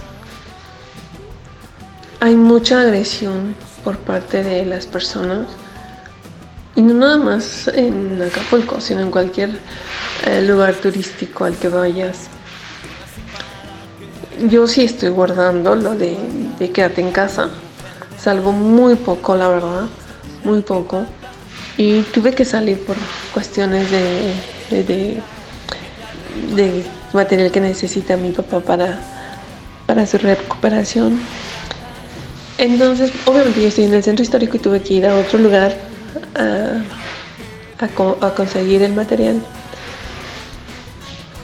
hay 2.20 2.36
mucha 2.36 2.82
agresión 2.82 3.56
por 3.84 3.98
parte 3.98 4.44
de 4.44 4.66
las 4.66 4.86
personas 4.88 5.48
y 6.76 6.82
no 6.82 6.94
nada 6.94 7.18
más 7.18 7.68
en 7.70 8.22
Acapulco, 8.22 8.82
sino 8.82 9.02
en 9.02 9.12
cualquier 9.12 9.52
eh, 10.26 10.42
lugar 10.42 10.74
turístico 10.76 11.46
al 11.46 11.56
que 11.56 11.70
vayas. 11.70 12.28
Yo 14.50 14.68
sí 14.68 14.84
estoy 14.84 15.10
guardando 15.10 15.76
lo 15.76 15.96
de, 15.96 16.18
de 16.60 16.72
quédate 16.72 17.00
en 17.02 17.12
casa. 17.12 17.50
Salgo 18.22 18.52
muy 18.52 18.96
poco, 18.96 19.36
la 19.36 19.48
verdad, 19.48 19.84
muy 20.44 20.62
poco. 20.62 21.06
Y 21.78 22.02
tuve 22.02 22.34
que 22.34 22.44
salir 22.44 22.84
por 22.86 22.98
cuestiones 23.34 23.90
de, 23.92 24.34
de- 24.84 25.22
de 26.54 26.86
material 27.16 27.52
que 27.52 27.62
necesita 27.62 28.18
mi 28.18 28.32
papá 28.32 28.60
para, 28.60 29.00
para 29.86 30.06
su 30.06 30.18
recuperación. 30.18 31.20
Entonces, 32.58 33.12
obviamente 33.26 33.62
yo 33.62 33.68
estoy 33.68 33.86
en 33.86 33.94
el 33.94 34.04
centro 34.04 34.24
histórico 34.24 34.58
y 34.58 34.60
tuve 34.60 34.82
que 34.82 34.94
ir 34.94 35.06
a 35.06 35.16
otro 35.16 35.40
lugar 35.40 35.76
a, 36.36 36.82
a 37.84 38.26
a 38.26 38.36
conseguir 38.36 38.82
el 38.84 38.94
material. 38.94 39.42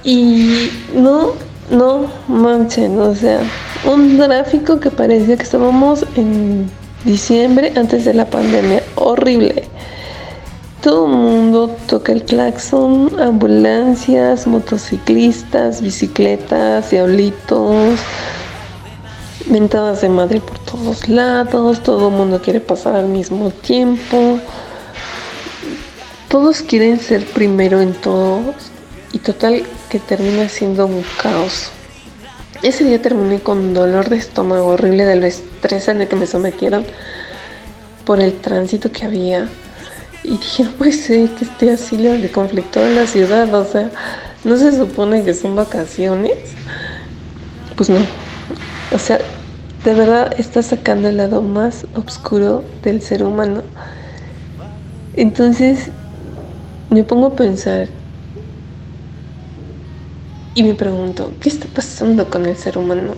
Y 0.03 0.71
no, 0.93 1.33
no 1.69 2.11
manchen, 2.27 2.99
o 2.99 3.13
sea, 3.13 3.41
un 3.85 4.17
tráfico 4.17 4.79
que 4.79 4.89
parecía 4.89 5.37
que 5.37 5.43
estábamos 5.43 6.05
en 6.15 6.69
diciembre 7.03 7.73
antes 7.75 8.05
de 8.05 8.13
la 8.13 8.25
pandemia, 8.25 8.83
horrible. 8.95 9.65
Todo 10.81 11.05
el 11.05 11.11
mundo 11.11 11.67
toca 11.87 12.11
el 12.11 12.23
claxon, 12.23 13.11
ambulancias, 13.19 14.47
motociclistas, 14.47 15.79
bicicletas, 15.79 16.89
diablitos, 16.89 17.99
mentadas 19.47 20.01
de 20.01 20.09
madre 20.09 20.41
por 20.41 20.57
todos 20.57 21.07
lados, 21.07 21.83
todo 21.83 22.07
el 22.07 22.15
mundo 22.15 22.41
quiere 22.41 22.59
pasar 22.61 22.95
al 22.95 23.05
mismo 23.05 23.51
tiempo. 23.51 24.39
Todos 26.29 26.63
quieren 26.63 26.99
ser 26.99 27.25
primero 27.25 27.79
en 27.79 27.93
todos 27.93 28.55
y 29.13 29.19
total 29.19 29.63
que 29.87 29.99
termina 29.99 30.49
siendo 30.49 30.87
un 30.87 31.03
caos. 31.21 31.69
Ese 32.63 32.85
día 32.85 32.99
terminé 32.99 33.39
con 33.39 33.75
dolor 33.75 34.09
de 34.09 34.17
estómago 34.17 34.67
horrible 34.67 35.05
del 35.05 35.25
estrés 35.25 35.87
el 35.89 36.07
que 36.07 36.15
me 36.15 36.25
sometieron 36.25 36.85
por 38.03 38.19
el 38.19 38.33
tránsito 38.39 38.91
que 38.91 39.05
había. 39.05 39.47
Y 40.23 40.37
dije, 40.37 40.63
no 40.63 40.71
puede 40.71 40.91
ser 40.91 41.29
que 41.31 41.45
esté 41.45 41.71
así 41.71 41.97
de 41.97 42.31
conflicto 42.31 42.85
en 42.85 42.95
la 42.95 43.07
ciudad, 43.07 43.53
o 43.53 43.65
sea, 43.65 43.89
no 44.43 44.55
se 44.57 44.71
supone 44.75 45.23
que 45.23 45.33
son 45.33 45.55
vacaciones. 45.55 46.37
Pues 47.75 47.89
no. 47.89 47.99
O 48.93 48.99
sea, 48.99 49.19
de 49.83 49.93
verdad 49.93 50.33
está 50.37 50.61
sacando 50.61 51.09
el 51.09 51.17
lado 51.17 51.41
más 51.41 51.85
oscuro 51.95 52.63
del 52.83 53.01
ser 53.01 53.23
humano. 53.23 53.63
Entonces, 55.15 55.89
me 56.89 57.03
pongo 57.03 57.27
a 57.27 57.35
pensar 57.35 57.87
y 60.53 60.63
me 60.63 60.73
pregunto, 60.73 61.31
¿qué 61.39 61.49
está 61.49 61.67
pasando 61.67 62.29
con 62.29 62.45
el 62.45 62.57
ser 62.57 62.77
humano? 62.77 63.13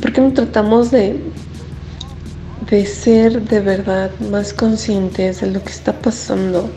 ¿Por 0.00 0.12
qué 0.12 0.20
no 0.20 0.32
tratamos 0.32 0.90
de, 0.90 1.20
de 2.70 2.86
ser 2.86 3.42
de 3.42 3.60
verdad 3.60 4.12
más 4.30 4.54
conscientes 4.54 5.40
de 5.40 5.48
lo 5.48 5.62
que 5.62 5.72
está 5.72 5.92
pasando? 5.92 6.70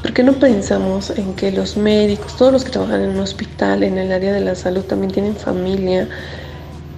¿Por 0.00 0.14
qué 0.14 0.22
no 0.22 0.32
pensamos 0.32 1.10
en 1.10 1.34
que 1.34 1.52
los 1.52 1.76
médicos, 1.76 2.36
todos 2.36 2.52
los 2.52 2.64
que 2.64 2.70
trabajan 2.70 3.02
en 3.02 3.10
un 3.10 3.20
hospital, 3.20 3.82
en 3.82 3.98
el 3.98 4.12
área 4.12 4.32
de 4.32 4.40
la 4.40 4.54
salud, 4.54 4.82
también 4.82 5.12
tienen 5.12 5.36
familia 5.36 6.08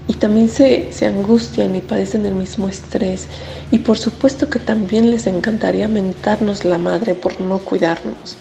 y 0.06 0.14
también 0.14 0.48
se, 0.48 0.92
se 0.92 1.06
angustian 1.06 1.74
y 1.74 1.80
padecen 1.80 2.24
el 2.24 2.34
mismo 2.34 2.68
estrés? 2.68 3.26
Y 3.72 3.78
por 3.80 3.98
supuesto 3.98 4.48
que 4.48 4.60
también 4.60 5.10
les 5.10 5.26
encantaría 5.26 5.88
mentarnos 5.88 6.64
la 6.64 6.78
madre 6.78 7.14
por 7.14 7.40
no 7.40 7.58
cuidarnos. 7.58 8.36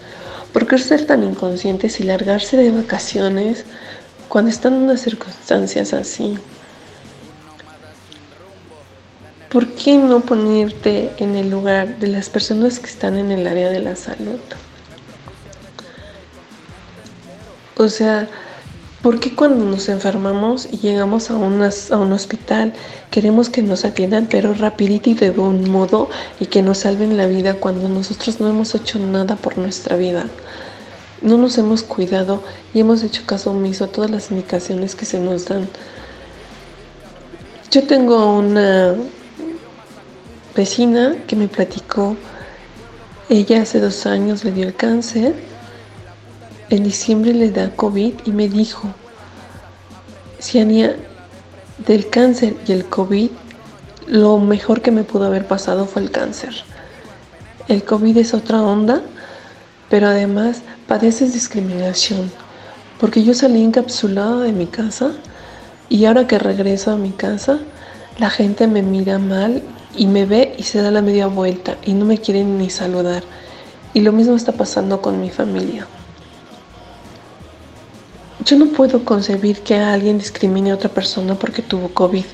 ¿Por 0.54 0.68
qué 0.68 0.78
ser 0.78 1.08
tan 1.08 1.24
inconscientes 1.24 2.00
y 2.00 2.04
largarse 2.04 2.56
de 2.56 2.70
vacaciones 2.70 3.66
cuando 4.28 4.52
están 4.52 4.76
en 4.76 4.84
unas 4.84 5.02
circunstancias 5.02 5.92
así? 5.94 6.38
¿Por 9.52 9.68
qué 9.74 9.98
no 9.98 10.22
ponerte 10.22 11.12
en 11.18 11.36
el 11.36 11.50
lugar 11.50 12.00
de 12.00 12.08
las 12.08 12.30
personas 12.30 12.80
que 12.80 12.88
están 12.88 13.18
en 13.18 13.32
el 13.32 13.46
área 13.48 13.70
de 13.70 13.80
la 13.80 13.96
salud? 13.96 14.40
O 17.78 17.90
sea, 17.90 18.30
¿Por 19.02 19.20
qué 19.20 19.34
cuando 19.34 19.66
nos 19.66 19.90
enfermamos 19.90 20.68
y 20.72 20.78
llegamos 20.78 21.32
a, 21.32 21.34
a 21.34 21.38
un 21.98 22.12
hospital 22.14 22.74
queremos 23.10 23.50
que 23.50 23.64
nos 23.64 23.84
atiendan 23.84 24.28
pero 24.30 24.54
rapidito 24.54 25.10
y 25.10 25.16
de 25.16 25.32
buen 25.32 25.72
modo 25.72 26.08
y 26.40 26.46
que 26.46 26.62
nos 26.62 26.80
salven 26.80 27.18
la 27.18 27.26
vida 27.26 27.56
cuando 27.56 27.90
nosotros 27.90 28.40
no 28.40 28.48
hemos 28.48 28.76
hecho 28.76 29.00
nada 29.00 29.38
por 29.38 29.58
nuestra 29.58 29.96
vida? 29.96 30.28
No 31.24 31.38
nos 31.38 31.58
hemos 31.58 31.82
cuidado 31.82 32.44
y 32.76 32.82
hemos 32.82 33.02
hecho 33.02 33.24
caso 33.26 33.50
omiso 33.50 33.86
a 33.86 33.88
todas 33.88 34.12
las 34.12 34.30
indicaciones 34.30 34.94
que 34.96 35.06
se 35.06 35.20
nos 35.20 35.46
dan. 35.46 35.68
Yo 37.72 37.88
tengo 37.88 38.38
una 38.38 38.94
vecina 40.56 41.16
que 41.28 41.36
me 41.36 41.48
platicó, 41.48 42.16
ella 43.30 43.62
hace 43.62 43.80
dos 43.80 44.06
años 44.06 44.44
le 44.44 44.52
dio 44.52 44.68
el 44.68 44.76
cáncer 44.76 45.34
en 46.72 46.86
diciembre 46.86 47.34
le 47.34 47.52
da 47.52 47.70
COVID 47.76 48.14
y 48.24 48.32
me 48.32 48.48
dijo, 48.48 48.88
Ciania, 50.40 50.96
del 51.86 52.10
cáncer 52.10 52.56
y 52.66 52.72
el 52.72 52.86
COVID, 52.86 53.30
lo 54.08 54.40
mejor 54.40 54.82
que 54.82 54.90
me 54.90 55.04
pudo 55.04 55.26
haber 55.26 55.46
pasado 55.46 55.86
fue 55.86 56.02
el 56.02 56.12
cáncer. 56.12 56.56
El 57.68 57.84
COVID 57.84 58.18
es 58.18 58.34
otra 58.34 58.62
onda, 58.62 59.02
pero 59.90 60.08
además 60.08 60.62
padeces 60.88 61.34
discriminación, 61.34 62.32
porque 63.02 63.22
yo 63.22 63.34
salí 63.34 63.62
encapsulada 63.62 64.40
de 64.44 64.54
mi 64.54 64.68
casa 64.68 65.12
y 65.90 66.06
ahora 66.06 66.26
que 66.26 66.40
regreso 66.40 66.92
a 66.92 66.96
mi 66.96 67.12
casa, 67.12 67.60
la 68.18 68.30
gente 68.30 68.66
me 68.68 68.82
mira 68.82 69.20
mal 69.20 69.62
y 69.96 70.08
me 70.08 70.26
ve 70.26 70.56
y 70.58 70.64
se 70.64 70.82
da 70.82 70.92
la 70.92 71.02
media 71.02 71.28
vuelta 71.28 71.78
y 71.84 71.94
no 71.94 72.06
me 72.06 72.18
quieren 72.18 72.58
ni 72.58 72.70
saludar. 72.70 73.24
Y 73.94 74.02
lo 74.02 74.12
mismo 74.12 74.36
está 74.36 74.54
pasando 74.54 75.02
con 75.02 75.20
mi 75.20 75.30
familia. 75.30 75.88
Yo 78.46 78.58
no 78.58 78.68
puedo 78.68 79.06
concebir 79.06 79.62
que 79.62 79.76
alguien 79.76 80.18
discrimine 80.18 80.72
a 80.72 80.76
otra 80.76 80.90
persona 80.90 81.36
porque 81.36 81.62
tuvo 81.62 81.90
COVID. 81.90 82.26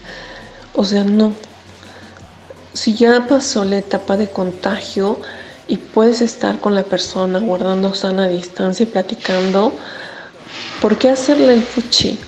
O 0.76 0.86
sea, 0.86 1.04
no. 1.04 1.34
Si 2.74 2.94
ya 2.94 3.26
pasó 3.28 3.66
la 3.66 3.80
etapa 3.80 4.16
de 4.16 4.30
contagio 4.30 5.20
y 5.68 5.78
puedes 5.78 6.22
estar 6.22 6.60
con 6.60 6.76
la 6.76 6.84
persona 6.84 7.40
guardando 7.40 7.94
sana 7.94 8.28
distancia 8.28 8.84
y 8.84 8.88
platicando, 8.88 9.74
¿por 10.80 10.98
qué 10.98 11.10
hacerle 11.10 11.56
el 11.56 11.64
fuchi? 11.64 12.20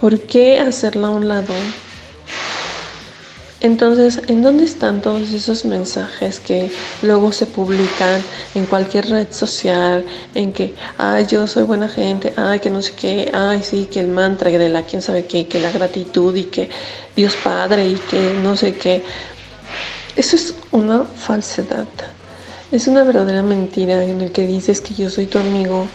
¿Por 0.00 0.20
qué 0.20 0.58
hacerla 0.58 1.08
a 1.08 1.10
un 1.10 1.28
lado? 1.28 1.52
Entonces, 3.62 4.20
¿en 4.26 4.42
dónde 4.42 4.64
están 4.64 5.00
todos 5.02 5.30
esos 5.30 5.64
mensajes 5.64 6.40
que 6.40 6.72
luego 7.00 7.30
se 7.30 7.46
publican 7.46 8.24
en 8.56 8.66
cualquier 8.66 9.08
red 9.08 9.28
social? 9.30 10.04
En 10.34 10.52
que, 10.52 10.74
ay, 10.98 11.26
yo 11.26 11.46
soy 11.46 11.62
buena 11.62 11.88
gente, 11.88 12.34
ay, 12.36 12.58
que 12.58 12.70
no 12.70 12.82
sé 12.82 12.92
qué, 12.94 13.30
ay, 13.32 13.62
sí, 13.62 13.86
que 13.86 14.00
el 14.00 14.08
mantra 14.08 14.50
de 14.50 14.68
la 14.68 14.82
quién 14.82 15.00
sabe 15.00 15.26
qué, 15.26 15.46
que 15.46 15.60
la 15.60 15.70
gratitud 15.70 16.34
y 16.34 16.46
que 16.46 16.70
Dios 17.14 17.36
Padre 17.36 17.86
y 17.86 17.94
que 17.94 18.34
no 18.34 18.56
sé 18.56 18.74
qué. 18.74 19.04
Eso 20.16 20.34
es 20.34 20.56
una 20.72 21.04
falsedad. 21.04 21.86
Es 22.72 22.88
una 22.88 23.04
verdadera 23.04 23.44
mentira 23.44 24.02
en 24.02 24.22
el 24.22 24.32
que 24.32 24.44
dices 24.44 24.80
que 24.80 24.94
yo 24.94 25.08
soy 25.08 25.28
tu 25.28 25.38
amigo 25.38 25.94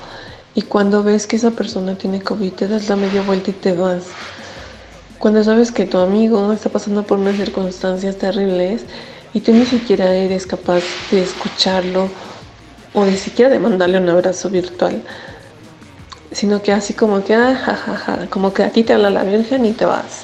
y 0.53 0.61
cuando 0.61 1.03
ves 1.03 1.27
que 1.27 1.35
esa 1.35 1.51
persona 1.51 1.97
tiene 1.97 2.21
COVID 2.21 2.53
te 2.53 2.67
das 2.69 2.87
la 2.87 2.95
media 2.95 3.23
vuelta 3.23 3.49
y 3.51 3.53
te 3.55 3.73
vas. 3.73 4.03
Cuando 5.19 5.43
sabes 5.43 5.71
que 5.71 5.85
tu 5.85 5.97
amigo 5.97 6.53
está 6.53 6.69
pasando 6.69 7.01
por 7.03 7.17
unas 7.17 7.37
circunstancias 7.37 8.17
terribles 8.17 8.81
y 9.33 9.41
tú 9.41 9.51
ni 9.51 9.65
siquiera 9.65 10.13
eres 10.13 10.45
capaz 10.45 10.83
de 11.09 11.23
escucharlo 11.23 12.09
o 12.93 13.03
ni 13.03 13.17
siquiera 13.17 13.49
de 13.49 13.57
mandarle 13.57 13.97
un 13.97 14.09
abrazo 14.09 14.49
virtual, 14.51 15.01
sino 16.31 16.61
que 16.61 16.71
así 16.71 16.93
como 16.93 17.23
que, 17.23 17.33
ah, 17.33 18.27
como 18.29 18.53
que 18.53 18.63
a 18.63 18.69
ti 18.69 18.83
te 18.83 18.93
habla 18.93 19.09
la 19.09 19.23
Virgen 19.23 19.65
y 19.65 19.71
te 19.71 19.85
vas. 19.85 20.23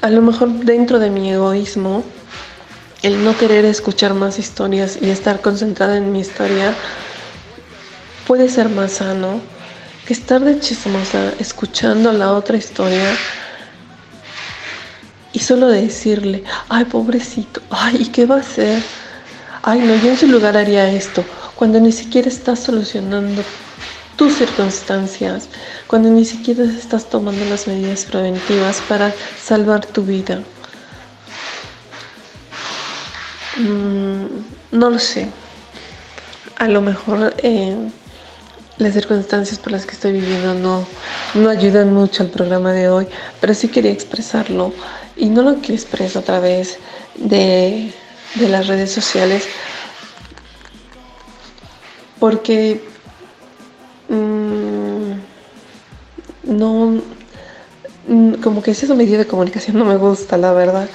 A 0.00 0.08
lo 0.08 0.22
mejor 0.22 0.48
dentro 0.50 0.98
de 0.98 1.10
mi 1.10 1.30
egoísmo, 1.30 2.04
el 3.02 3.22
no 3.22 3.36
querer 3.36 3.66
escuchar 3.66 4.14
más 4.14 4.38
historias 4.38 4.98
y 5.00 5.10
estar 5.10 5.42
concentrada 5.42 5.98
en 5.98 6.10
mi 6.10 6.20
historia 6.20 6.74
puede 8.26 8.48
ser 8.48 8.70
más 8.70 8.92
sano 8.92 9.40
que 10.04 10.12
estar 10.12 10.40
de 10.44 10.60
chismosa 10.60 11.32
escuchando 11.38 12.12
la 12.12 12.32
otra 12.32 12.56
historia 12.56 13.16
y 15.32 15.38
solo 15.38 15.66
decirle, 15.68 16.44
ay 16.68 16.84
pobrecito, 16.84 17.62
ay, 17.70 17.96
¿y 18.00 18.06
qué 18.08 18.26
va 18.26 18.36
a 18.36 18.40
hacer? 18.40 18.82
Ay, 19.62 19.80
no, 19.80 19.96
yo 19.96 20.10
en 20.10 20.18
su 20.18 20.26
lugar 20.26 20.56
haría 20.56 20.90
esto, 20.92 21.24
cuando 21.54 21.80
ni 21.80 21.90
siquiera 21.90 22.28
estás 22.28 22.60
solucionando 22.60 23.42
tus 24.16 24.34
circunstancias, 24.34 25.48
cuando 25.86 26.10
ni 26.10 26.24
siquiera 26.24 26.64
estás 26.64 27.08
tomando 27.08 27.44
las 27.46 27.66
medidas 27.66 28.04
preventivas 28.04 28.80
para 28.82 29.12
salvar 29.42 29.86
tu 29.86 30.04
vida. 30.04 30.42
Mm, 33.56 34.26
no 34.72 34.90
lo 34.90 34.98
sé. 34.98 35.28
A 36.56 36.68
lo 36.68 36.80
mejor 36.80 37.34
eh, 37.38 37.76
las 38.78 38.94
circunstancias 38.94 39.58
por 39.58 39.72
las 39.72 39.86
que 39.86 39.92
estoy 39.92 40.12
viviendo 40.12 40.54
no, 40.54 40.86
no 41.34 41.48
ayudan 41.48 41.92
mucho 41.92 42.22
al 42.22 42.30
programa 42.30 42.72
de 42.72 42.88
hoy, 42.88 43.06
pero 43.40 43.54
sí 43.54 43.68
quería 43.68 43.92
expresarlo 43.92 44.72
y 45.16 45.26
no 45.26 45.42
lo 45.42 45.56
quiero 45.56 45.74
expresar 45.74 46.22
a 46.22 46.24
través 46.24 46.78
de, 47.16 47.92
de 48.34 48.48
las 48.48 48.66
redes 48.66 48.90
sociales 48.90 49.46
porque 52.18 52.80
mmm, 54.08 55.12
no, 56.44 57.02
mm, 58.08 58.34
como 58.42 58.62
que 58.62 58.70
ese 58.70 58.92
medio 58.94 59.18
de 59.18 59.26
comunicación 59.26 59.78
no 59.78 59.84
me 59.84 59.96
gusta, 59.96 60.36
la 60.36 60.52
verdad. 60.52 60.88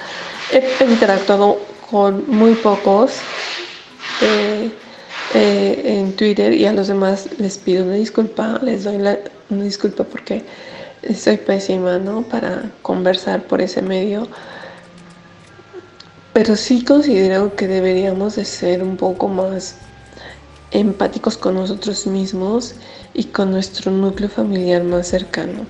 He 0.52 0.84
interactuado 0.84 1.60
con 1.88 2.28
muy 2.28 2.54
pocos. 2.54 3.12
Eh, 4.20 4.49
eh, 5.34 5.82
en 5.84 6.16
Twitter 6.16 6.52
y 6.52 6.66
a 6.66 6.72
los 6.72 6.88
demás 6.88 7.28
les 7.38 7.58
pido 7.58 7.84
una 7.84 7.94
disculpa, 7.94 8.58
les 8.62 8.84
doy 8.84 8.96
una 8.96 9.64
disculpa 9.64 10.04
porque 10.04 10.44
soy 11.16 11.36
pésima, 11.36 11.98
¿no? 11.98 12.22
Para 12.22 12.70
conversar 12.82 13.44
por 13.44 13.62
ese 13.62 13.80
medio. 13.82 14.26
Pero 16.32 16.56
sí 16.56 16.84
considero 16.84 17.54
que 17.56 17.66
deberíamos 17.66 18.36
de 18.36 18.44
ser 18.44 18.82
un 18.82 18.96
poco 18.96 19.28
más 19.28 19.76
empáticos 20.70 21.36
con 21.36 21.54
nosotros 21.54 22.06
mismos 22.06 22.74
y 23.14 23.24
con 23.24 23.50
nuestro 23.50 23.90
núcleo 23.90 24.28
familiar 24.28 24.84
más 24.84 25.08
cercano. 25.08 25.66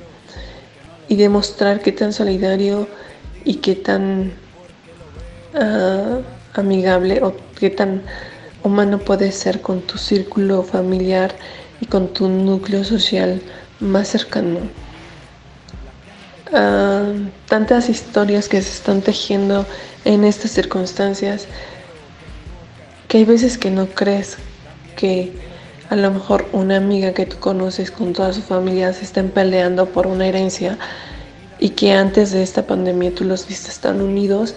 Y 1.09 1.17
demostrar 1.17 1.81
qué 1.81 1.93
tan 1.93 2.13
solidario 2.13 2.89
y 3.45 3.57
qué 3.57 3.75
tan 3.75 4.33
ah, 5.55 6.21
amigable 6.55 7.23
o 7.23 7.35
qué 7.59 7.71
tan 7.71 8.03
humano 8.63 8.99
puedes 8.99 9.35
ser 9.35 9.61
con 9.61 9.81
tu 9.83 9.99
círculo 9.99 10.63
familiar 10.63 11.35
y 11.81 11.87
con 11.87 12.09
tu 12.09 12.29
núcleo 12.29 12.85
social 12.85 13.41
más 13.81 14.09
cercano. 14.09 14.61
Ah, 16.53 17.13
tantas 17.47 17.89
historias 17.89 18.49
que 18.49 18.61
se 18.61 18.71
están 18.71 19.03
tejiendo 19.03 19.67
en 20.05 20.25
estas 20.25 20.51
circunstancias 20.51 21.47
que 23.07 23.19
hay 23.19 23.25
veces 23.25 23.59
que 23.59 23.71
no 23.71 23.87
crees 23.87 24.37
que 24.97 25.33
a 25.91 25.97
lo 25.97 26.11
mejor 26.11 26.49
una 26.53 26.77
amiga 26.77 27.13
que 27.13 27.27
tú 27.27 27.37
conoces 27.39 27.91
con 27.91 28.13
toda 28.13 28.33
su 28.33 28.43
familia 28.43 28.93
se 28.93 29.05
estén 29.05 29.31
peleando 29.31 29.87
por 29.87 30.07
una 30.07 30.27
herencia 30.27 30.79
y 31.59 31.71
que 31.71 31.93
antes 31.93 32.31
de 32.31 32.43
esta 32.43 32.67
pandemia 32.67 33.15
tú 33.15 33.25
los 33.25 33.47
viste 33.47 33.71
tan 33.81 34.01
unidos 34.01 34.55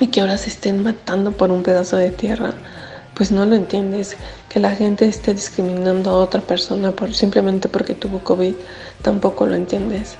y 0.00 0.08
que 0.08 0.20
ahora 0.20 0.36
se 0.36 0.50
estén 0.50 0.82
matando 0.82 1.32
por 1.32 1.50
un 1.50 1.62
pedazo 1.62 1.96
de 1.96 2.10
tierra, 2.10 2.54
pues 3.14 3.30
no 3.30 3.44
lo 3.46 3.54
entiendes. 3.54 4.16
Que 4.48 4.60
la 4.60 4.70
gente 4.70 5.06
esté 5.06 5.34
discriminando 5.34 6.10
a 6.10 6.18
otra 6.18 6.40
persona 6.40 6.92
por, 6.92 7.14
simplemente 7.14 7.68
porque 7.68 7.94
tuvo 7.94 8.20
COVID, 8.20 8.54
tampoco 9.02 9.46
lo 9.46 9.54
entiendes. 9.54 10.16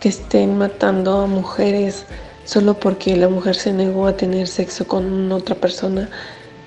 Que 0.00 0.08
estén 0.08 0.58
matando 0.58 1.20
a 1.20 1.26
mujeres 1.26 2.06
solo 2.44 2.74
porque 2.74 3.16
la 3.16 3.28
mujer 3.28 3.54
se 3.54 3.72
negó 3.72 4.06
a 4.06 4.16
tener 4.16 4.48
sexo 4.48 4.86
con 4.86 5.30
otra 5.30 5.54
persona 5.54 6.08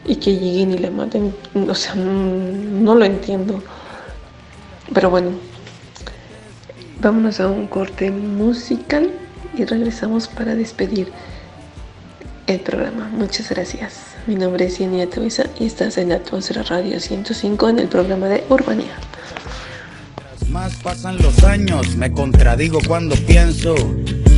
y 0.06 0.16
que 0.16 0.36
lleguen 0.36 0.72
y 0.72 0.78
le 0.78 0.90
maten. 0.90 1.36
O 1.68 1.76
sea, 1.76 1.96
no, 1.96 2.96
lo 2.96 3.06
entiendo. 3.06 3.62
Pero 4.94 5.10
bueno, 5.10 5.32
vámonos 7.02 7.40
a 7.40 7.48
un 7.48 7.68
corte 7.68 8.12
musical 8.12 9.12
y 9.58 9.66
regresamos 9.66 10.28
para 10.28 10.56
despedir 10.56 11.12
el 12.48 12.60
programa. 12.60 13.10
Muchas 13.14 13.50
gracias. 13.50 14.13
Mi 14.26 14.36
nombre 14.36 14.66
es 14.68 14.78
Yenia 14.78 15.10
Tevisa 15.10 15.44
y 15.60 15.66
estás 15.66 15.98
en 15.98 16.14
Atmósfera 16.14 16.64
Radio 16.64 16.98
105 16.98 17.68
en 17.68 17.80
el 17.80 17.90
programa 17.90 18.28
de 18.28 18.42
Urbanía. 18.48 18.96
Más 20.48 20.76
pasan 20.78 21.18
los 21.18 21.44
años, 21.44 21.98
me 21.98 22.10
contradigo 22.10 22.80
cuando 22.88 23.18
pienso. 23.18 23.76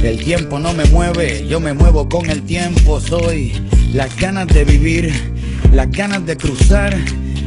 El 0.02 0.24
tiempo 0.24 0.58
no 0.58 0.74
me 0.74 0.86
mueve, 0.86 1.46
yo 1.48 1.60
me 1.60 1.74
muevo 1.74 2.10
con 2.10 2.32
el 2.32 2.42
tiempo. 2.42 3.00
Soy 3.00 3.54
las 3.94 4.16
ganas 4.20 4.48
de 4.48 4.66
vivir, 4.66 5.14
las 5.72 5.92
ganas 5.92 6.26
de 6.26 6.36
cruzar, 6.36 6.98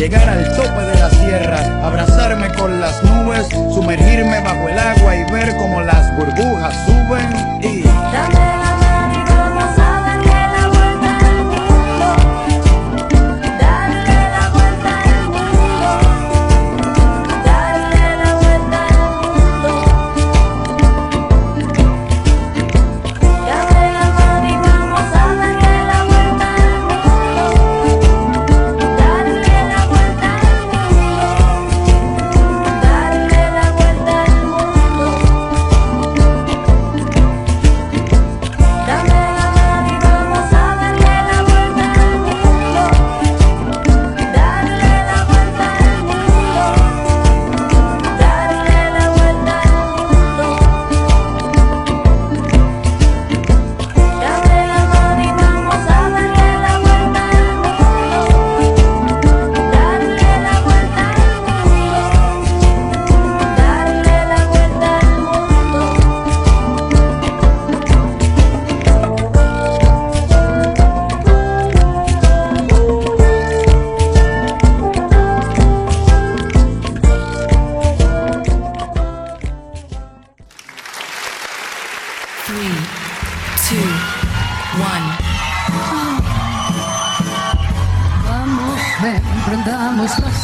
Llegar 0.00 0.30
al 0.30 0.56
tope 0.56 0.80
de 0.80 0.94
la 0.98 1.10
sierra, 1.10 1.86
abrazarme 1.86 2.48
con 2.54 2.80
las 2.80 3.04
nubes, 3.04 3.46
sumergirme 3.74 4.40
bajo 4.40 4.66
el 4.70 4.78
agua 4.78 5.14
y 5.14 5.30
ver 5.30 5.54
cómo 5.58 5.82
las 5.82 6.16
burbujas 6.16 6.89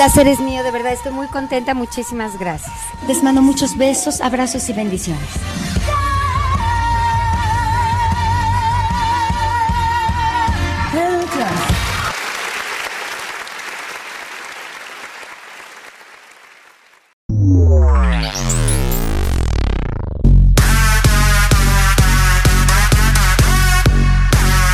Placer 0.00 0.28
es 0.28 0.40
mío, 0.40 0.62
de 0.62 0.70
verdad, 0.70 0.94
estoy 0.94 1.12
muy 1.12 1.26
contenta, 1.26 1.74
muchísimas 1.74 2.38
gracias. 2.38 2.72
Les 3.06 3.22
mando 3.22 3.42
muchos 3.42 3.76
besos, 3.76 4.22
abrazos 4.22 4.66
y 4.70 4.72
bendiciones. 4.72 5.28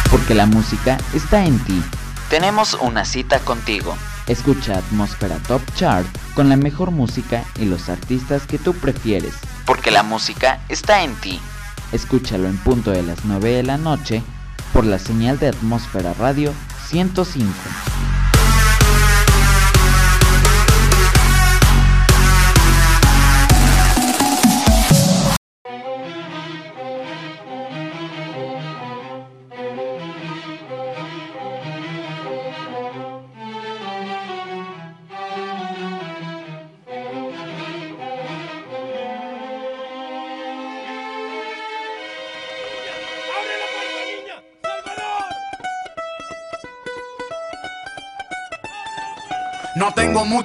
Porque 0.09 0.35
la 0.37 0.47
música 0.47 0.99
está 1.13 1.45
en 1.45 1.59
ti. 1.65 1.83
Tenemos 2.31 2.75
una 2.75 3.05
cita 3.05 3.41
contigo. 3.41 3.97
Escucha 4.29 4.79
Atmósfera 4.79 5.39
Top 5.47 5.63
Chart 5.77 6.07
con 6.35 6.49
la 6.49 6.57
mejor 6.57 6.91
música 6.91 7.45
y 7.61 7.65
los 7.65 7.89
artistas 7.89 8.47
que 8.47 8.59
tú 8.59 8.75
prefieres. 8.75 9.35
Porque 9.65 9.91
la 9.91 10.03
música 10.03 10.61
está 10.69 11.03
en 11.05 11.15
ti. 11.17 11.41
Escúchalo 11.93 12.49
en 12.49 12.57
punto 12.59 12.91
de 12.91 13.03
las 13.05 13.25
9 13.25 13.51
de 13.51 13.63
la 13.63 13.77
noche 13.77 14.23
por 14.73 14.85
la 14.85 14.99
señal 14.99 15.39
de 15.39 15.49
Atmósfera 15.49 16.13
Radio 16.15 16.53
105. 16.89 17.53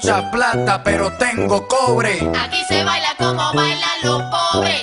Mucha 0.02 0.32
plata, 0.32 0.84
pero 0.84 1.12
tengo 1.14 1.68
cobre. 1.68 2.28
Aquí 2.36 2.64
se 2.68 2.84
baila 2.84 3.10
como 3.20 3.54
bailan 3.54 4.02
los 4.04 4.24
pobres. 4.24 4.82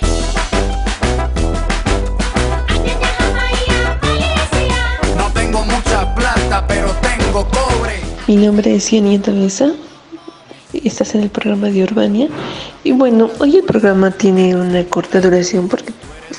No 5.17 5.31
tengo 5.33 5.65
mucha 5.65 6.15
plata, 6.15 6.65
pero 6.69 6.95
tengo 7.03 7.49
cobre. 7.49 8.01
Mi 8.29 8.37
nombre 8.37 8.77
es 8.77 8.91
Yanni 8.91 9.19
Mesa. 9.19 9.73
Estás 10.73 11.17
en 11.17 11.23
el 11.23 11.31
programa 11.31 11.69
de 11.69 11.83
Urbania. 11.83 12.29
Y 12.85 12.93
bueno, 12.93 13.29
hoy 13.41 13.57
el 13.57 13.65
programa 13.65 14.13
tiene 14.13 14.55
una 14.55 14.85
corta 14.85 15.21
duración 15.21 15.69
porque 15.69 15.93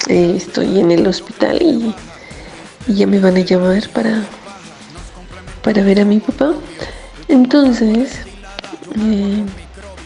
eh, 0.07 0.35
estoy 0.37 0.79
en 0.79 0.91
el 0.91 1.05
hospital 1.05 1.61
y, 1.61 1.93
y 2.87 2.95
ya 2.95 3.07
me 3.07 3.19
van 3.19 3.35
a 3.35 3.41
llamar 3.41 3.89
para, 3.89 4.23
para 5.63 5.83
ver 5.83 5.99
a 5.99 6.05
mi 6.05 6.19
papá. 6.19 6.53
Entonces, 7.27 8.28
eh, 9.01 9.43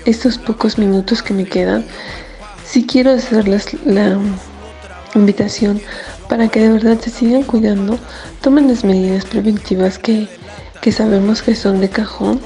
estos 0.06 0.38
pocos 0.38 0.78
minutos 0.78 1.22
que 1.24 1.34
me 1.34 1.46
quedan, 1.46 1.86
si 2.66 2.86
quiero 2.86 3.12
hacerles 3.12 3.76
la 3.86 4.18
invitación 5.16 5.82
para 6.30 6.48
que 6.48 6.62
de 6.62 6.70
verdad 6.72 6.98
se 7.00 7.10
sigan 7.10 7.44
cuidando, 7.44 8.00
tomen 8.42 8.68
las 8.68 8.84
medidas 8.84 9.26
preventivas 9.26 10.00
que, 10.00 10.28
que 10.82 10.92
sabemos 10.92 11.42
que 11.42 11.56
son 11.56 11.80
de 11.80 11.90
cajón, 11.90 12.40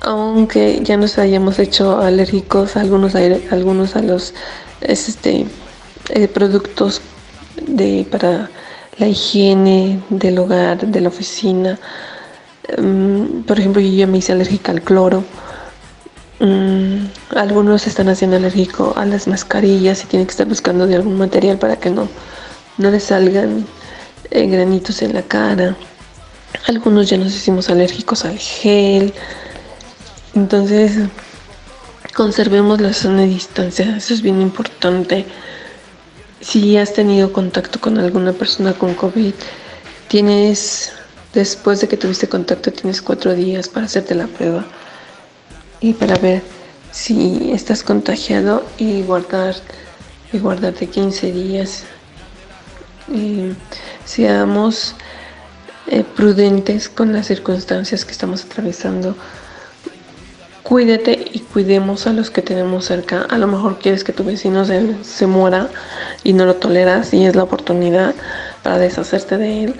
aunque 0.00 0.80
ya 0.82 0.96
nos 0.96 1.16
hayamos 1.18 1.58
hecho 1.58 1.98
alérgicos 2.00 2.76
a 2.76 2.80
algunos, 2.80 3.14
aire- 3.14 3.46
algunos 3.50 3.96
a 3.96 4.02
los 4.02 4.34
este, 4.80 5.46
eh, 6.10 6.28
productos 6.28 7.00
de, 7.66 8.06
para 8.10 8.50
la 8.98 9.06
higiene 9.08 10.00
del 10.10 10.38
hogar, 10.38 10.86
de 10.86 11.00
la 11.00 11.08
oficina. 11.08 11.78
Mm, 12.78 13.42
por 13.42 13.58
ejemplo, 13.58 13.80
yo 13.80 13.88
ya 13.88 14.06
me 14.06 14.18
hice 14.18 14.32
alérgica 14.32 14.72
al 14.72 14.82
cloro. 14.82 15.24
Mm, 16.40 17.06
algunos 17.36 17.86
están 17.86 18.08
haciendo 18.08 18.36
alérgico 18.36 18.94
a 18.96 19.04
las 19.06 19.28
mascarillas 19.28 20.02
y 20.04 20.06
tienen 20.06 20.26
que 20.26 20.32
estar 20.32 20.46
buscando 20.46 20.86
de 20.86 20.96
algún 20.96 21.16
material 21.16 21.58
para 21.58 21.76
que 21.76 21.90
no, 21.90 22.08
no 22.78 22.90
les 22.90 23.04
salgan 23.04 23.66
eh, 24.30 24.46
granitos 24.46 25.02
en 25.02 25.14
la 25.14 25.22
cara. 25.22 25.76
Algunos 26.66 27.08
ya 27.08 27.16
nos 27.16 27.34
hicimos 27.34 27.68
alérgicos 27.70 28.24
al 28.24 28.38
gel. 28.38 29.14
Entonces, 30.34 30.98
conservemos 32.14 32.80
la 32.80 32.92
zona 32.92 33.22
de 33.22 33.28
distancia. 33.28 33.96
Eso 33.96 34.14
es 34.14 34.22
bien 34.22 34.40
importante. 34.40 35.26
Si 36.40 36.76
has 36.76 36.92
tenido 36.92 37.32
contacto 37.32 37.80
con 37.80 37.98
alguna 37.98 38.32
persona 38.32 38.72
con 38.72 38.94
COVID, 38.94 39.34
tienes, 40.08 40.92
después 41.34 41.80
de 41.80 41.88
que 41.88 41.96
tuviste 41.96 42.28
contacto, 42.28 42.72
tienes 42.72 43.02
cuatro 43.02 43.34
días 43.34 43.68
para 43.68 43.86
hacerte 43.86 44.14
la 44.14 44.26
prueba 44.26 44.64
y 45.80 45.94
para 45.94 46.16
ver 46.16 46.42
si 46.90 47.50
estás 47.52 47.82
contagiado 47.82 48.64
y 48.78 49.02
guardar 49.02 49.54
y 50.32 50.38
guardarte 50.38 50.86
15 50.86 51.32
días. 51.32 51.84
Y 53.08 53.52
seamos 54.04 54.94
eh, 55.88 56.04
prudentes 56.04 56.88
con 56.88 57.12
las 57.12 57.26
circunstancias 57.26 58.04
que 58.04 58.12
estamos 58.12 58.44
atravesando. 58.44 59.16
Cuídate 60.62 61.30
y 61.32 61.40
cuidemos 61.40 62.06
a 62.06 62.12
los 62.12 62.30
que 62.30 62.40
tenemos 62.40 62.86
cerca. 62.86 63.22
A 63.22 63.36
lo 63.36 63.46
mejor 63.46 63.78
quieres 63.78 64.04
que 64.04 64.12
tu 64.12 64.24
vecino 64.24 64.64
se, 64.64 65.02
se 65.02 65.26
muera 65.26 65.68
y 66.22 66.32
no 66.32 66.46
lo 66.46 66.56
toleras 66.56 67.12
y 67.12 67.26
es 67.26 67.34
la 67.34 67.42
oportunidad 67.42 68.14
para 68.62 68.78
deshacerte 68.78 69.38
de 69.38 69.64
él, 69.64 69.74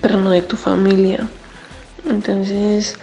pero 0.00 0.20
no 0.20 0.30
de 0.30 0.42
tu 0.42 0.56
familia. 0.56 1.28
Entonces, 2.08 2.96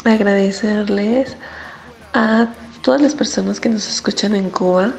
agradecerles 0.06 1.36
a 2.14 2.54
todas 2.82 3.02
las 3.02 3.14
personas 3.14 3.60
que 3.60 3.68
nos 3.68 3.86
escuchan 3.86 4.34
en 4.34 4.50
Cuba, 4.50 4.94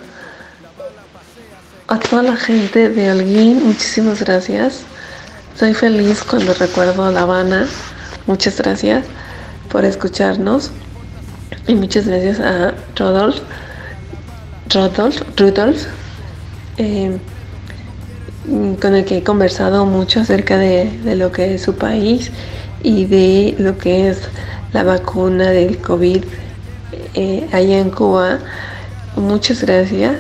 a 1.89 2.01
toda 2.01 2.23
la 2.23 2.37
gente 2.37 2.89
de 2.89 3.09
Alguín, 3.09 3.65
muchísimas 3.65 4.21
gracias. 4.23 4.83
Soy 5.57 5.73
feliz 5.73 6.23
cuando 6.25 6.53
recuerdo 6.55 7.05
a 7.05 7.13
La 7.13 7.23
Habana. 7.23 7.67
Muchas 8.27 8.59
gracias 8.59 9.05
por 9.71 9.85
escucharnos. 9.85 10.73
Y 11.69 11.75
muchas 11.75 12.09
gracias 12.09 12.41
a 12.41 12.75
Rodolf, 12.97 13.41
Rodolf, 14.73 15.23
Rudolf, 15.37 15.87
eh, 16.79 17.19
con 18.81 18.95
el 18.95 19.05
que 19.05 19.19
he 19.19 19.23
conversado 19.23 19.87
mucho 19.87 20.21
acerca 20.21 20.59
de, 20.59 20.91
de 21.05 21.17
lo 21.17 21.31
que 21.31 21.55
es 21.55 21.63
su 21.63 21.75
país 21.77 22.33
y 22.83 23.05
de 23.05 23.55
lo 23.59 23.79
que 23.79 24.09
es 24.09 24.23
la 24.73 24.83
vacuna 24.83 25.51
del 25.51 25.79
COVID 25.79 26.25
eh, 27.15 27.49
allá 27.53 27.79
en 27.79 27.91
Cuba. 27.91 28.39
Muchas 29.17 29.63
gracias 29.63 30.17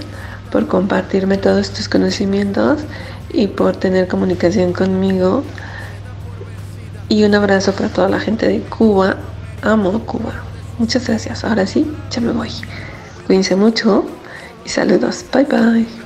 por 0.56 0.68
compartirme 0.68 1.36
todos 1.36 1.68
tus 1.70 1.86
conocimientos 1.86 2.80
y 3.30 3.48
por 3.48 3.76
tener 3.76 4.08
comunicación 4.08 4.72
conmigo. 4.72 5.44
Y 7.10 7.24
un 7.24 7.34
abrazo 7.34 7.72
para 7.72 7.90
toda 7.90 8.08
la 8.08 8.20
gente 8.20 8.48
de 8.48 8.60
Cuba. 8.62 9.16
Amo 9.60 10.00
Cuba. 10.06 10.32
Muchas 10.78 11.06
gracias. 11.06 11.44
Ahora 11.44 11.66
sí, 11.66 11.94
ya 12.10 12.22
me 12.22 12.32
voy. 12.32 12.48
Cuídense 13.26 13.54
mucho 13.54 14.06
y 14.64 14.70
saludos. 14.70 15.26
Bye 15.30 15.44
bye. 15.44 16.05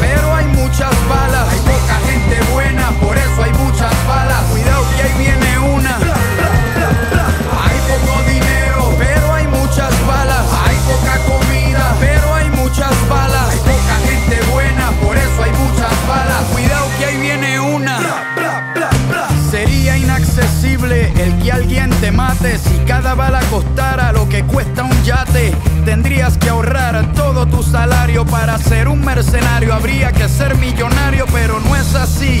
Pero 0.00 0.34
hay 0.34 0.46
muchas 0.46 0.90
balas. 1.08 1.29
Si 22.40 22.78
cada 22.86 23.14
bala 23.14 23.40
costara 23.50 24.12
lo 24.12 24.26
que 24.26 24.42
cuesta 24.44 24.84
un 24.84 25.02
yate. 25.04 25.52
Tendrías 25.84 26.38
que 26.38 26.48
ahorrar 26.48 27.12
todo 27.12 27.46
tu 27.46 27.62
salario 27.62 28.24
para 28.24 28.56
ser 28.56 28.88
un 28.88 29.04
mercenario. 29.04 29.74
Habría 29.74 30.10
que 30.12 30.26
ser 30.28 30.56
millonario, 30.56 31.26
pero 31.32 31.60
no 31.60 31.76
es 31.76 31.94
así. 31.94 32.40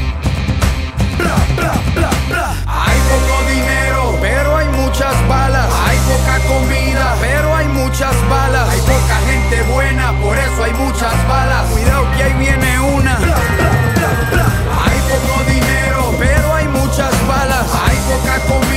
Hay 2.67 2.99
poco 3.09 3.49
dinero, 3.49 4.17
pero 4.21 4.57
hay 4.57 4.67
muchas 4.69 5.15
balas. 5.27 5.67
Hay 5.87 5.97
poca 5.99 6.39
comida, 6.47 7.15
pero 7.19 7.55
hay 7.55 7.67
muchas 7.67 8.15
balas. 8.29 8.69
Hay 8.69 8.79
poca 8.81 9.15
gente 9.29 9.61
buena, 9.71 10.13
por 10.21 10.37
eso 10.37 10.63
hay 10.63 10.73
muchas 10.73 11.27
balas. 11.27 11.69
Cuidado 11.71 12.05
que 12.15 12.23
ahí 12.23 12.33
viene 12.33 12.79
una. 12.79 13.17
Hay 13.17 14.99
poco 15.09 15.43
dinero, 15.49 16.13
pero 16.17 16.55
hay 16.55 16.67
muchas 16.67 17.27
balas. 17.27 17.65
Hay 17.87 17.97
poca 18.09 18.39
comida, 18.47 18.70